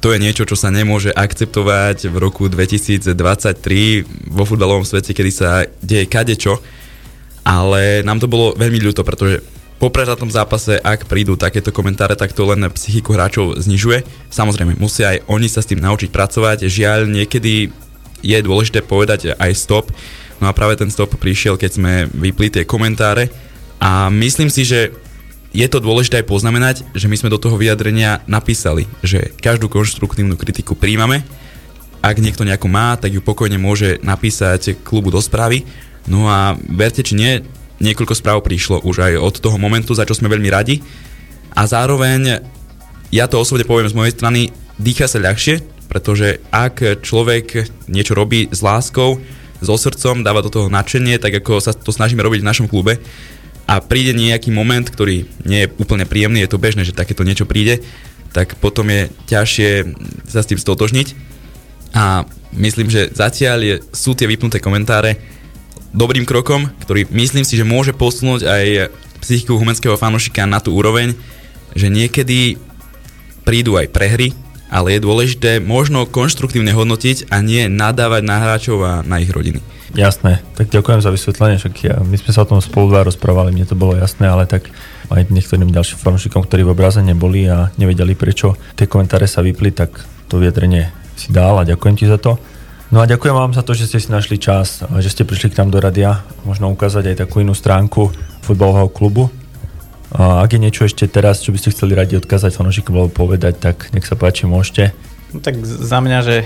To 0.00 0.12
je 0.12 0.22
niečo, 0.22 0.48
čo 0.48 0.56
sa 0.56 0.72
nemôže 0.72 1.12
akceptovať 1.12 2.08
v 2.08 2.16
roku 2.16 2.48
2023 2.48 3.12
vo 4.28 4.44
futbalovom 4.48 4.88
svete, 4.88 5.12
kedy 5.12 5.30
sa 5.32 5.68
deje 5.84 6.08
kadečo. 6.08 6.60
Ale 7.44 8.00
nám 8.02 8.20
to 8.20 8.26
bolo 8.28 8.56
veľmi 8.56 8.80
ľúto, 8.80 9.04
pretože 9.04 9.44
po 9.76 9.92
prehľadnom 9.92 10.32
zápase, 10.32 10.80
ak 10.80 11.04
prídu 11.04 11.36
takéto 11.36 11.68
komentáre, 11.68 12.16
tak 12.16 12.32
to 12.32 12.48
len 12.48 12.64
psychiku 12.72 13.12
hráčov 13.12 13.60
znižuje. 13.60 14.08
Samozrejme, 14.32 14.80
musia 14.80 15.12
aj 15.12 15.28
oni 15.28 15.48
sa 15.52 15.60
s 15.60 15.68
tým 15.68 15.84
naučiť 15.84 16.08
pracovať. 16.08 16.64
Žiaľ, 16.64 17.12
niekedy 17.12 17.68
je 18.24 18.38
dôležité 18.40 18.80
povedať 18.80 19.36
aj 19.36 19.52
stop. 19.52 19.92
No 20.40 20.48
a 20.48 20.56
práve 20.56 20.80
ten 20.80 20.88
stop 20.88 21.12
prišiel, 21.16 21.60
keď 21.60 21.70
sme 21.76 21.92
vypli 22.08 22.48
tie 22.48 22.64
komentáre. 22.64 23.28
A 23.76 24.08
myslím 24.08 24.48
si, 24.48 24.64
že 24.64 24.96
je 25.56 25.66
to 25.72 25.80
dôležité 25.80 26.20
aj 26.20 26.28
poznamenať, 26.28 26.76
že 26.92 27.08
my 27.08 27.16
sme 27.16 27.32
do 27.32 27.40
toho 27.40 27.56
vyjadrenia 27.56 28.20
napísali, 28.28 28.84
že 29.00 29.32
každú 29.40 29.72
konštruktívnu 29.72 30.36
kritiku 30.36 30.76
príjmame, 30.76 31.24
ak 32.04 32.20
niekto 32.20 32.44
nejakú 32.44 32.68
má, 32.68 32.92
tak 33.00 33.16
ju 33.16 33.24
pokojne 33.24 33.56
môže 33.56 33.96
napísať 34.04 34.76
klubu 34.84 35.08
do 35.08 35.18
správy. 35.18 35.64
No 36.04 36.28
a 36.28 36.54
verte 36.68 37.00
či 37.00 37.16
nie, 37.16 37.32
niekoľko 37.80 38.14
správ 38.14 38.44
prišlo 38.44 38.84
už 38.84 39.00
aj 39.00 39.12
od 39.16 39.34
toho 39.40 39.56
momentu, 39.56 39.96
za 39.96 40.04
čo 40.04 40.12
sme 40.12 40.28
veľmi 40.28 40.52
radi. 40.52 40.84
A 41.56 41.64
zároveň, 41.64 42.44
ja 43.08 43.24
to 43.24 43.40
osobne 43.40 43.64
poviem 43.64 43.88
z 43.88 43.96
mojej 43.96 44.12
strany, 44.12 44.40
dýcha 44.76 45.08
sa 45.08 45.18
ľahšie, 45.18 45.64
pretože 45.88 46.44
ak 46.52 47.00
človek 47.00 47.72
niečo 47.88 48.12
robí 48.12 48.52
s 48.52 48.60
láskou, 48.60 49.18
so 49.64 49.72
srdcom, 49.80 50.20
dáva 50.20 50.44
do 50.44 50.52
toho 50.52 50.68
nadšenie, 50.68 51.16
tak 51.16 51.40
ako 51.40 51.64
sa 51.64 51.72
to 51.72 51.88
snažíme 51.88 52.20
robiť 52.20 52.44
v 52.44 52.48
našom 52.48 52.66
klube, 52.68 53.00
a 53.66 53.82
príde 53.82 54.14
nejaký 54.14 54.54
moment, 54.54 54.86
ktorý 54.86 55.26
nie 55.42 55.66
je 55.66 55.72
úplne 55.82 56.06
príjemný, 56.06 56.46
je 56.46 56.50
to 56.54 56.62
bežné, 56.62 56.86
že 56.86 56.94
takéto 56.94 57.26
niečo 57.26 57.50
príde, 57.50 57.82
tak 58.30 58.54
potom 58.62 58.86
je 58.86 59.10
ťažšie 59.26 59.70
sa 60.30 60.40
s 60.42 60.48
tým 60.48 60.60
stotožniť. 60.60 61.08
A 61.96 62.28
myslím, 62.54 62.86
že 62.86 63.10
zatiaľ 63.10 63.58
je, 63.64 63.74
sú 63.90 64.14
tie 64.14 64.30
vypnuté 64.30 64.62
komentáre 64.62 65.18
dobrým 65.90 66.28
krokom, 66.28 66.70
ktorý 66.84 67.08
myslím 67.10 67.42
si, 67.42 67.58
že 67.58 67.66
môže 67.66 67.96
posunúť 67.96 68.46
aj 68.46 68.66
psychiku 69.24 69.58
humenského 69.58 69.96
fanúšika 69.98 70.44
na 70.44 70.60
tú 70.62 70.76
úroveň, 70.76 71.16
že 71.72 71.90
niekedy 71.90 72.60
prídu 73.42 73.80
aj 73.80 73.90
prehry, 73.90 74.36
ale 74.70 74.98
je 74.98 75.04
dôležité 75.06 75.50
možno 75.58 76.04
konštruktívne 76.04 76.70
hodnotiť 76.74 77.30
a 77.32 77.40
nie 77.40 77.66
nadávať 77.70 78.22
na 78.22 78.36
hráčov 78.42 78.78
a 78.82 78.92
na 79.02 79.22
ich 79.22 79.30
rodiny. 79.30 79.62
Jasné, 79.96 80.44
tak 80.52 80.68
ďakujem 80.68 81.00
za 81.00 81.08
vysvetlenie, 81.08 81.56
však 81.56 81.74
ja, 81.80 81.96
my 82.04 82.20
sme 82.20 82.28
sa 82.28 82.44
o 82.44 82.48
tom 82.52 82.60
spolu 82.60 82.92
dva 82.92 83.08
rozprávali, 83.08 83.48
mne 83.48 83.64
to 83.64 83.72
bolo 83.72 83.96
jasné, 83.96 84.28
ale 84.28 84.44
tak 84.44 84.68
aj 85.08 85.32
niektorým 85.32 85.72
ďalším 85.72 86.04
fanúšikom, 86.04 86.44
ktorí 86.44 86.68
v 86.68 86.76
obraze 86.76 87.00
neboli 87.00 87.48
a 87.48 87.72
nevedeli 87.80 88.12
prečo 88.12 88.60
tie 88.76 88.84
komentáre 88.84 89.24
sa 89.24 89.40
vypli, 89.40 89.72
tak 89.72 90.04
to 90.28 90.36
vyjadrenie 90.36 90.92
si 91.16 91.32
dal 91.32 91.56
a 91.56 91.64
ďakujem 91.64 91.96
ti 91.96 92.04
za 92.04 92.20
to. 92.20 92.36
No 92.92 93.00
a 93.00 93.08
ďakujem 93.08 93.32
vám 93.32 93.56
za 93.56 93.64
to, 93.64 93.72
že 93.72 93.88
ste 93.88 93.96
si 93.96 94.12
našli 94.12 94.36
čas 94.36 94.84
a 94.84 95.00
že 95.00 95.08
ste 95.08 95.24
prišli 95.24 95.56
k 95.56 95.64
nám 95.64 95.72
do 95.72 95.80
radia, 95.80 96.28
možno 96.44 96.68
ukázať 96.68 97.16
aj 97.16 97.16
takú 97.24 97.40
inú 97.40 97.56
stránku 97.56 98.12
futbalového 98.44 98.92
klubu. 98.92 99.32
A 100.12 100.44
ak 100.44 100.54
je 100.54 100.60
niečo 100.60 100.84
ešte 100.84 101.08
teraz, 101.08 101.40
čo 101.40 101.56
by 101.56 101.58
ste 101.58 101.72
chceli 101.72 101.96
radi 101.96 102.20
odkázať 102.20 102.52
fanúšikom 102.52 102.92
alebo 102.92 103.16
povedať, 103.16 103.58
tak 103.58 103.88
nech 103.96 104.04
sa 104.04 104.12
páči, 104.12 104.44
môžete. 104.44 104.92
No 105.32 105.40
tak 105.40 105.56
za 105.64 105.98
mňa, 106.04 106.18
že 106.20 106.36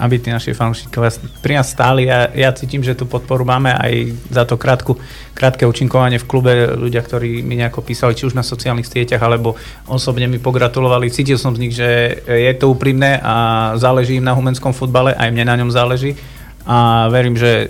aby 0.00 0.16
tí 0.16 0.32
naši 0.32 0.56
fanúšikovia 0.56 1.12
pri 1.44 1.60
nás 1.60 1.68
stáli 1.68 2.08
a 2.08 2.32
ja 2.32 2.48
cítim, 2.56 2.80
že 2.80 2.96
tú 2.96 3.04
podporu 3.04 3.44
máme 3.44 3.76
aj 3.76 4.16
za 4.32 4.48
to 4.48 4.56
krátku, 4.56 4.96
krátke 5.36 5.68
účinkovanie 5.68 6.16
v 6.16 6.28
klube, 6.28 6.52
ľudia, 6.72 7.04
ktorí 7.04 7.44
mi 7.44 7.60
nejako 7.60 7.84
písali, 7.84 8.16
či 8.16 8.24
už 8.24 8.32
na 8.32 8.40
sociálnych 8.40 8.88
sieťach, 8.88 9.20
alebo 9.20 9.60
osobne 9.84 10.24
mi 10.28 10.40
pogratulovali. 10.40 11.12
Cítil 11.12 11.36
som 11.36 11.52
z 11.52 11.60
nich, 11.60 11.74
že 11.76 12.22
je 12.24 12.52
to 12.56 12.72
úprimné 12.72 13.20
a 13.20 13.34
záleží 13.76 14.16
im 14.16 14.24
na 14.24 14.32
humenskom 14.32 14.72
futbale, 14.72 15.12
aj 15.12 15.28
mne 15.28 15.44
na 15.44 15.56
ňom 15.60 15.70
záleží 15.70 16.16
a 16.64 17.10
verím, 17.12 17.36
že 17.36 17.68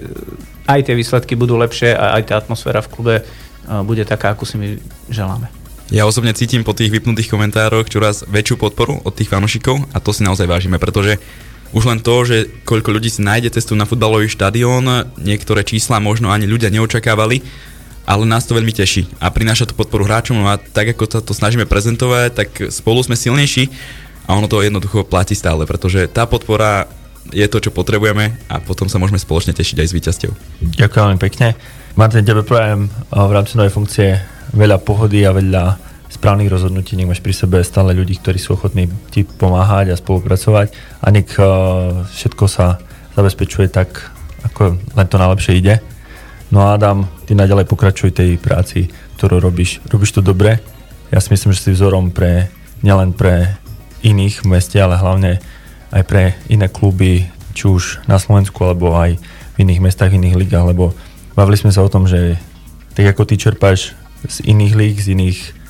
aj 0.69 0.87
tie 0.87 0.95
výsledky 0.95 1.35
budú 1.35 1.59
lepšie 1.59 1.97
a 1.97 2.15
aj 2.21 2.23
tá 2.29 2.35
atmosféra 2.39 2.85
v 2.87 2.93
klube 2.93 3.15
bude 3.83 4.07
taká, 4.07 4.35
ako 4.35 4.45
si 4.47 4.57
my 4.59 4.69
želáme. 5.11 5.51
Ja 5.93 6.09
osobne 6.09 6.33
cítim 6.33 6.65
po 6.65 6.73
tých 6.73 6.89
vypnutých 6.89 7.29
komentároch 7.29 7.85
čoraz 7.85 8.25
väčšiu 8.25 8.57
podporu 8.57 9.05
od 9.05 9.13
tých 9.13 9.29
fanúšikov 9.29 9.93
a 9.93 10.01
to 10.01 10.17
si 10.17 10.25
naozaj 10.25 10.49
vážime, 10.49 10.81
pretože 10.81 11.21
už 11.73 11.85
len 11.89 12.01
to, 12.05 12.15
že 12.29 12.37
koľko 12.69 13.01
ľudí 13.01 13.09
si 13.09 13.25
nájde 13.25 13.57
cestu 13.57 13.73
na 13.73 13.89
futbalový 13.89 14.29
štadión, 14.29 15.09
niektoré 15.17 15.65
čísla 15.65 16.05
možno 16.05 16.29
ani 16.29 16.45
ľudia 16.45 16.69
neočakávali, 16.69 17.41
ale 18.05 18.23
nás 18.29 18.45
to 18.45 18.53
veľmi 18.53 18.73
teší 18.75 19.09
a 19.23 19.33
prináša 19.33 19.71
to 19.71 19.79
podporu 19.79 20.05
hráčom 20.05 20.45
a 20.45 20.61
tak 20.61 20.93
ako 20.93 21.05
sa 21.09 21.21
to 21.25 21.33
snažíme 21.33 21.65
prezentovať, 21.65 22.29
tak 22.35 22.49
spolu 22.69 23.01
sme 23.01 23.17
silnejší 23.17 23.73
a 24.29 24.37
ono 24.37 24.47
to 24.47 24.61
jednoducho 24.61 25.09
platí 25.09 25.33
stále, 25.33 25.65
pretože 25.65 26.07
tá 26.13 26.29
podpora 26.29 26.91
je 27.31 27.47
to, 27.47 27.63
čo 27.63 27.71
potrebujeme 27.71 28.35
a 28.51 28.59
potom 28.59 28.91
sa 28.91 28.99
môžeme 28.99 29.23
spoločne 29.23 29.55
tešiť 29.55 29.77
aj 29.79 29.89
z 29.89 29.97
víťazstiev. 29.97 30.31
Ďakujem 30.77 31.03
veľmi 31.07 31.21
pekne. 31.23 31.55
Martin, 31.95 32.27
tebe 32.27 32.43
prajem 32.43 32.91
v 33.13 33.33
rámci 33.33 33.55
novej 33.55 33.73
funkcie 33.73 34.19
veľa 34.53 34.83
pohody 34.83 35.23
a 35.23 35.31
veľa 35.31 35.92
správnych 36.23 36.55
rozhodnutí, 36.55 36.95
nech 36.95 37.11
máš 37.11 37.19
pri 37.19 37.35
sebe 37.35 37.59
stále 37.67 37.99
ľudí, 37.99 38.15
ktorí 38.15 38.39
sú 38.39 38.55
ochotní 38.55 38.87
ti 39.11 39.27
pomáhať 39.27 39.91
a 39.91 39.99
spolupracovať 39.99 40.71
a 41.03 41.11
nech 41.11 41.27
uh, 41.35 42.07
všetko 42.07 42.47
sa 42.47 42.79
zabezpečuje 43.19 43.67
tak, 43.67 44.15
ako 44.47 44.79
len 44.79 45.07
to 45.11 45.19
najlepšie 45.19 45.59
ide. 45.59 45.83
No 46.55 46.63
a 46.63 46.79
Adam, 46.79 47.11
ty 47.27 47.35
naďalej 47.35 47.67
pokračuj 47.67 48.15
tej 48.15 48.39
práci, 48.39 48.87
ktorú 49.19 49.43
robíš. 49.43 49.83
Robíš 49.91 50.15
to 50.15 50.23
dobre. 50.23 50.63
Ja 51.11 51.19
si 51.19 51.35
myslím, 51.35 51.51
že 51.59 51.67
si 51.67 51.75
vzorom 51.75 52.15
pre, 52.15 52.55
nielen 52.87 53.19
pre 53.19 53.59
iných 54.07 54.47
v 54.47 54.51
meste, 54.55 54.79
ale 54.79 55.03
hlavne 55.03 55.43
aj 55.91 56.07
pre 56.07 56.39
iné 56.47 56.71
kluby, 56.71 57.27
či 57.51 57.67
už 57.67 58.07
na 58.07 58.23
Slovensku, 58.23 58.63
alebo 58.63 58.95
aj 58.95 59.19
v 59.19 59.57
iných 59.59 59.83
mestách, 59.83 60.15
v 60.15 60.23
iných 60.23 60.39
ligách, 60.39 60.71
lebo 60.71 60.95
bavili 61.35 61.59
sme 61.59 61.75
sa 61.75 61.83
o 61.83 61.91
tom, 61.91 62.07
že 62.07 62.39
tak 62.95 63.11
ako 63.11 63.27
ty 63.27 63.35
čerpáš 63.43 63.99
z 64.23 64.39
iných 64.47 64.75
líg, 64.79 64.95
z 65.03 65.19
iných 65.19 65.62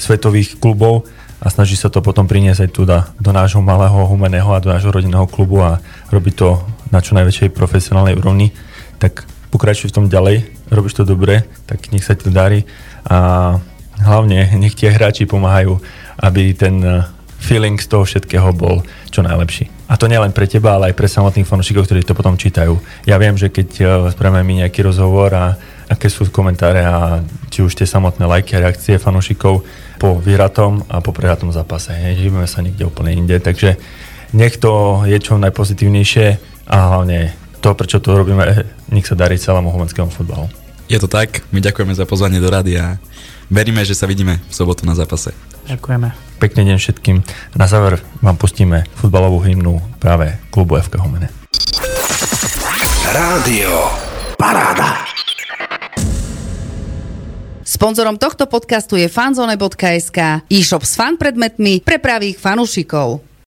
svetových 0.00 0.56
klubov 0.56 1.04
a 1.40 1.48
snaží 1.52 1.76
sa 1.76 1.92
to 1.92 2.00
potom 2.00 2.24
priniesť 2.24 2.60
aj 2.64 2.70
tu 2.72 2.82
do 3.16 3.30
nášho 3.32 3.60
malého 3.60 4.08
humeného 4.08 4.48
a 4.52 4.60
do 4.60 4.72
nášho 4.72 4.92
rodinného 4.92 5.28
klubu 5.28 5.60
a 5.60 5.80
robiť 6.08 6.34
to 6.36 6.60
na 6.92 7.00
čo 7.04 7.16
najväčšej 7.16 7.52
profesionálnej 7.52 8.16
úrovni, 8.16 8.52
tak 9.00 9.24
pokračuj 9.52 9.92
v 9.92 9.96
tom 9.96 10.06
ďalej, 10.08 10.48
robíš 10.68 11.00
to 11.00 11.08
dobre, 11.08 11.44
tak 11.64 11.92
nech 11.92 12.04
sa 12.04 12.16
ti 12.16 12.28
to 12.28 12.32
darí 12.32 12.66
a 13.08 13.56
hlavne 14.00 14.52
nech 14.56 14.76
tie 14.76 14.92
hráči 14.92 15.28
pomáhajú, 15.28 15.80
aby 16.20 16.52
ten 16.52 16.76
eh, 16.84 17.04
feeling 17.40 17.80
z 17.80 17.88
toho 17.88 18.04
všetkého 18.04 18.52
bol 18.52 18.84
čo 19.08 19.24
najlepší. 19.24 19.79
A 19.90 19.98
to 19.98 20.06
nielen 20.06 20.30
pre 20.30 20.46
teba, 20.46 20.78
ale 20.78 20.94
aj 20.94 20.98
pre 20.98 21.10
samotných 21.10 21.50
fanúšikov, 21.50 21.90
ktorí 21.90 22.06
to 22.06 22.14
potom 22.14 22.38
čítajú. 22.38 22.78
Ja 23.10 23.18
viem, 23.18 23.34
že 23.34 23.50
keď 23.50 23.68
eh, 23.82 23.86
spravíme 24.14 24.46
my 24.46 24.54
nejaký 24.64 24.86
rozhovor 24.86 25.34
a 25.34 25.58
aké 25.90 26.06
sú 26.06 26.30
komentáre 26.30 26.86
a 26.86 27.18
či 27.50 27.66
už 27.66 27.74
tie 27.74 27.90
samotné 27.90 28.22
lajky 28.22 28.54
a 28.54 28.70
reakcie 28.70 29.02
fanúšikov, 29.02 29.66
po 30.00 30.16
vyhratom 30.16 30.86
a 30.88 31.04
po 31.04 31.12
prehratom 31.12 31.52
zápase. 31.52 31.92
Neživíme 31.92 32.46
sa 32.48 32.64
niekde 32.64 32.88
úplne 32.88 33.12
inde, 33.12 33.36
takže 33.36 33.76
nech 34.32 34.56
to 34.56 35.04
je 35.04 35.18
čo 35.20 35.36
najpozitívnejšie 35.36 36.26
a 36.70 36.76
hlavne 36.94 37.34
to, 37.60 37.74
prečo 37.76 38.00
to 38.00 38.16
robíme, 38.16 38.46
nech 38.94 39.04
sa 39.04 39.18
darí 39.18 39.36
celému 39.36 39.68
homenskému 39.68 40.08
futbalu. 40.08 40.48
Je 40.86 40.98
to 40.98 41.06
tak, 41.06 41.42
my 41.50 41.60
ďakujeme 41.60 41.94
za 41.94 42.06
pozvanie 42.06 42.38
do 42.38 42.50
rady 42.50 42.78
a 42.78 42.98
veríme, 43.52 43.82
že 43.82 43.94
sa 43.94 44.06
vidíme 44.06 44.38
v 44.38 44.54
sobotu 44.54 44.86
na 44.86 44.94
zápase. 44.94 45.34
Ďakujeme. 45.70 46.08
Pekný 46.42 46.74
deň 46.74 46.78
všetkým. 46.82 47.16
Na 47.54 47.70
záver 47.70 48.02
vám 48.18 48.34
pustíme 48.34 48.90
futbalovú 48.98 49.38
hymnu 49.46 49.78
práve 50.02 50.34
klubu 50.50 50.74
FK 50.74 50.98
Humene. 50.98 51.30
Rádio 53.14 53.70
Paráda. 54.34 55.06
Sponzorom 57.62 58.18
tohto 58.18 58.50
podcastu 58.50 58.98
je 58.98 59.06
fanzone.sk, 59.06 60.18
e-shop 60.50 60.82
s 60.82 60.98
fan 60.98 61.14
predmetmi 61.14 61.86
pre 61.86 62.02
pravých 62.02 62.42
fanúšikov. 62.42 63.29